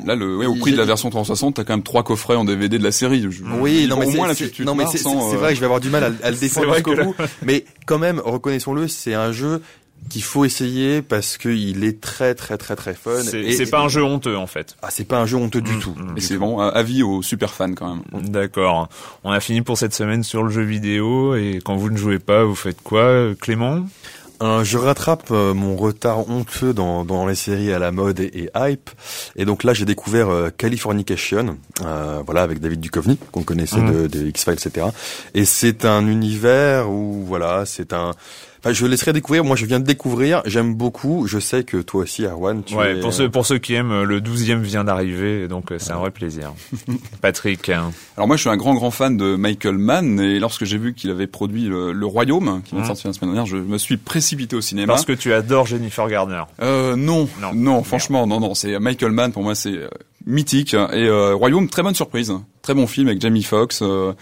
Là, 0.04 0.14
le, 0.14 0.36
ouais, 0.36 0.46
au 0.46 0.54
prix 0.54 0.72
de 0.72 0.76
la 0.76 0.84
version 0.84 1.10
360, 1.10 1.56
t'as 1.56 1.64
quand 1.64 1.72
même 1.74 1.82
trois 1.82 2.02
coffrets 2.02 2.36
en 2.36 2.44
DVD 2.44 2.78
de 2.78 2.84
la 2.84 2.92
série. 2.92 3.26
Je- 3.30 3.42
Oui, 3.60 3.86
non 3.88 3.96
mais 3.96 4.06
c'est, 4.06 5.04
euh, 5.34 5.36
vrai 5.38 5.50
que 5.50 5.54
je 5.56 5.60
vais 5.60 5.66
avoir 5.66 5.80
du 5.80 5.90
mal 5.90 6.04
à, 6.04 6.26
à 6.26 6.30
le 6.30 6.36
défendre 6.40 6.68
là-. 6.68 7.26
Mais 7.44 7.64
quand 7.86 7.98
même, 7.98 8.20
reconnaissons-le, 8.24 8.88
c'est 8.88 9.14
un 9.14 9.32
jeu 9.32 9.62
qu'il 10.08 10.22
faut 10.22 10.44
essayer 10.44 11.02
parce 11.02 11.36
qu'il 11.38 11.84
est 11.84 12.00
très 12.00 12.34
très 12.34 12.56
très 12.58 12.74
très 12.76 12.94
fun. 12.94 13.20
c'est 13.22 13.40
Et- 13.40 13.52
c'est 13.52 13.70
pas 13.70 13.80
un 13.80 13.88
jeu 13.88 14.02
honteux 14.02 14.36
en 14.36 14.46
fait. 14.46 14.76
Ah, 14.82 14.88
c'est 14.90 15.04
pas 15.04 15.18
un 15.20 15.26
jeu 15.26 15.36
honteux 15.36 15.60
du 15.60 15.72
Mm, 15.72 15.80
tout. 15.80 15.94
mm. 15.96 16.14
Et 16.16 16.20
c'est 16.20 16.36
bon, 16.38 16.58
avis 16.58 17.02
aux 17.02 17.22
super 17.22 17.52
fans 17.52 17.74
quand 17.74 17.96
même. 17.96 18.22
D'accord. 18.30 18.88
On 19.24 19.30
a 19.30 19.40
fini 19.40 19.62
pour 19.62 19.78
cette 19.78 19.94
semaine 19.94 20.22
sur 20.24 20.42
le 20.42 20.50
jeu 20.50 20.62
vidéo 20.62 21.34
et 21.36 21.60
quand 21.64 21.76
vous 21.76 21.90
ne 21.90 21.96
jouez 21.96 22.18
pas, 22.18 22.44
vous 22.44 22.54
faites 22.56 22.80
quoi, 22.82 23.34
Clément? 23.40 23.84
Euh, 24.42 24.64
je 24.64 24.78
rattrape 24.78 25.28
euh, 25.32 25.52
mon 25.52 25.76
retard 25.76 26.30
honteux 26.30 26.72
dans, 26.72 27.04
dans 27.04 27.26
les 27.26 27.34
séries 27.34 27.74
à 27.74 27.78
la 27.78 27.92
mode 27.92 28.20
et, 28.20 28.30
et 28.34 28.50
hype. 28.56 28.88
Et 29.36 29.44
donc 29.44 29.64
là, 29.64 29.74
j'ai 29.74 29.84
découvert 29.84 30.30
euh, 30.30 30.48
Californication, 30.48 31.58
euh, 31.84 32.22
voilà, 32.24 32.40
avec 32.42 32.58
David 32.58 32.80
Duchovny, 32.80 33.18
qu'on 33.32 33.42
connaissait 33.42 33.82
de, 33.82 34.06
de 34.06 34.26
X-Files, 34.28 34.54
etc. 34.54 34.86
Et 35.34 35.44
c'est 35.44 35.84
un 35.84 36.06
univers 36.06 36.88
où, 36.90 37.22
voilà, 37.26 37.66
c'est 37.66 37.92
un... 37.92 38.12
Enfin, 38.62 38.74
je 38.74 38.84
laisserai 38.86 39.12
découvrir. 39.14 39.42
Moi, 39.42 39.56
je 39.56 39.64
viens 39.64 39.80
de 39.80 39.84
découvrir. 39.86 40.42
J'aime 40.44 40.74
beaucoup. 40.74 41.26
Je 41.26 41.38
sais 41.38 41.64
que 41.64 41.78
toi 41.78 42.02
aussi, 42.02 42.24
Erwan, 42.24 42.62
tu 42.62 42.74
Ouais, 42.74 42.98
es... 42.98 43.00
pour 43.00 43.12
ceux 43.14 43.30
pour 43.30 43.46
ceux 43.46 43.58
qui 43.58 43.72
aiment, 43.74 43.90
euh, 43.92 44.04
le 44.04 44.20
12e 44.20 44.60
vient 44.60 44.84
d'arriver, 44.84 45.48
donc 45.48 45.72
euh, 45.72 45.76
c'est 45.78 45.92
un 45.92 45.96
vrai 45.98 46.10
plaisir. 46.10 46.52
Patrick, 47.22 47.68
hein. 47.70 47.90
Alors 48.16 48.26
moi, 48.26 48.36
je 48.36 48.42
suis 48.42 48.50
un 48.50 48.56
grand 48.56 48.74
grand 48.74 48.90
fan 48.90 49.16
de 49.16 49.36
Michael 49.36 49.78
Mann 49.78 50.20
et 50.20 50.38
lorsque 50.38 50.64
j'ai 50.64 50.78
vu 50.78 50.94
qu'il 50.94 51.10
avait 51.10 51.26
produit 51.26 51.64
le, 51.64 51.92
Le 51.92 52.06
Royaume, 52.06 52.62
qui 52.64 52.72
vient 52.72 52.80
de 52.80 52.84
Mhm. 52.84 52.86
sortir 52.88 53.08
la 53.08 53.12
semaine 53.14 53.30
dernière, 53.34 53.46
je 53.46 53.56
me 53.56 53.78
suis 53.78 53.96
précipité 53.96 54.56
au 54.56 54.60
cinéma. 54.60 54.92
parce 54.92 55.04
que 55.04 55.12
tu 55.12 55.32
adores 55.32 55.66
Jennifer 55.66 56.06
Garner. 56.08 56.42
Euh, 56.62 56.96
non, 56.96 57.28
Non. 57.40 57.52
non, 57.54 57.82
franchement, 57.82 58.26
non, 58.26 58.40
non. 58.40 58.54
C'est 58.54 58.78
Michael 58.78 59.12
Mann 59.12 59.32
pour 59.32 59.42
moi, 59.42 59.54
c'est 59.54 59.72
euh, 59.72 59.88
mythique. 60.26 60.74
Et 60.74 61.06
euh, 61.06 61.34
Royaume, 61.34 61.68
très 61.68 61.82
bonne 61.82 61.94
surprise, 61.94 62.32
très 62.62 62.74
bon 62.74 62.86
film 62.86 63.08
avec 63.08 63.20
Jamie 63.20 63.42
Foxx. 63.42 63.80
euh, 63.82 64.12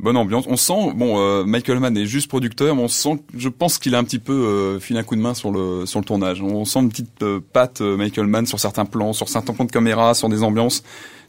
bonne 0.00 0.16
ambiance. 0.16 0.44
On 0.48 0.56
sent, 0.56 0.92
bon, 0.94 1.18
euh, 1.18 1.44
Michael 1.44 1.80
Mann 1.80 1.96
est 1.96 2.06
juste 2.06 2.28
producteur, 2.28 2.74
mais 2.74 2.82
on 2.82 2.88
sent, 2.88 3.22
je 3.36 3.48
pense 3.48 3.78
qu'il 3.78 3.94
a 3.94 3.98
un 3.98 4.04
petit 4.04 4.18
peu 4.18 4.32
euh, 4.32 4.80
filé 4.80 4.98
un 4.98 5.02
coup 5.02 5.16
de 5.16 5.20
main 5.20 5.34
sur 5.34 5.50
le 5.50 5.86
sur 5.86 6.00
le 6.00 6.04
tournage. 6.04 6.42
On 6.42 6.64
sent 6.64 6.80
une 6.80 6.88
petite 6.90 7.22
euh, 7.22 7.40
patte 7.52 7.80
euh, 7.80 7.96
Michael 7.96 8.26
Mann 8.26 8.46
sur 8.46 8.60
certains 8.60 8.84
plans, 8.84 9.12
sur 9.12 9.28
certains 9.28 9.52
points 9.52 9.66
de 9.66 9.72
caméra, 9.72 10.14
sur 10.14 10.28
des 10.28 10.42
ambiances. 10.42 10.82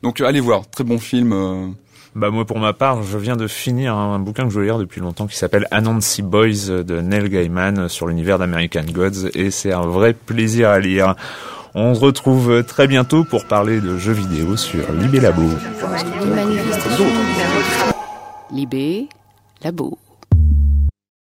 Donc 0.03 0.21
euh, 0.21 0.25
allez 0.25 0.39
voir, 0.39 0.69
très 0.69 0.83
bon 0.83 0.99
film. 0.99 1.33
euh. 1.33 1.67
Bah 2.15 2.31
moi 2.31 2.45
pour 2.45 2.57
ma 2.57 2.73
part, 2.73 3.03
je 3.03 3.17
viens 3.17 3.35
de 3.35 3.47
finir 3.47 3.93
un, 3.95 4.17
bouquin 4.17 4.43
que 4.43 4.49
je 4.49 4.55
voulais 4.55 4.67
lire 4.67 4.79
depuis 4.79 5.01
longtemps 5.01 5.27
qui 5.27 5.37
s'appelle 5.37 5.67
Anansi 5.69 6.23
Boys 6.23 6.83
de 6.83 6.99
Neil 6.99 7.29
Gaiman 7.29 7.87
sur 7.89 8.07
l'univers 8.07 8.39
d'American 8.39 8.85
Gods 8.91 9.29
et 9.35 9.51
c'est 9.51 9.71
un 9.71 9.85
vrai 9.85 10.13
plaisir 10.13 10.69
à 10.69 10.79
lire. 10.79 11.15
On 11.75 11.93
se 11.93 11.99
retrouve 11.99 12.63
très 12.63 12.87
bientôt 12.87 13.23
pour 13.23 13.45
parler 13.45 13.81
de 13.81 13.99
jeux 13.99 14.13
vidéo 14.13 14.57
sur 14.57 14.79
Libé. 18.49 19.09
Libé, 19.09 19.09
labo. 19.61 19.97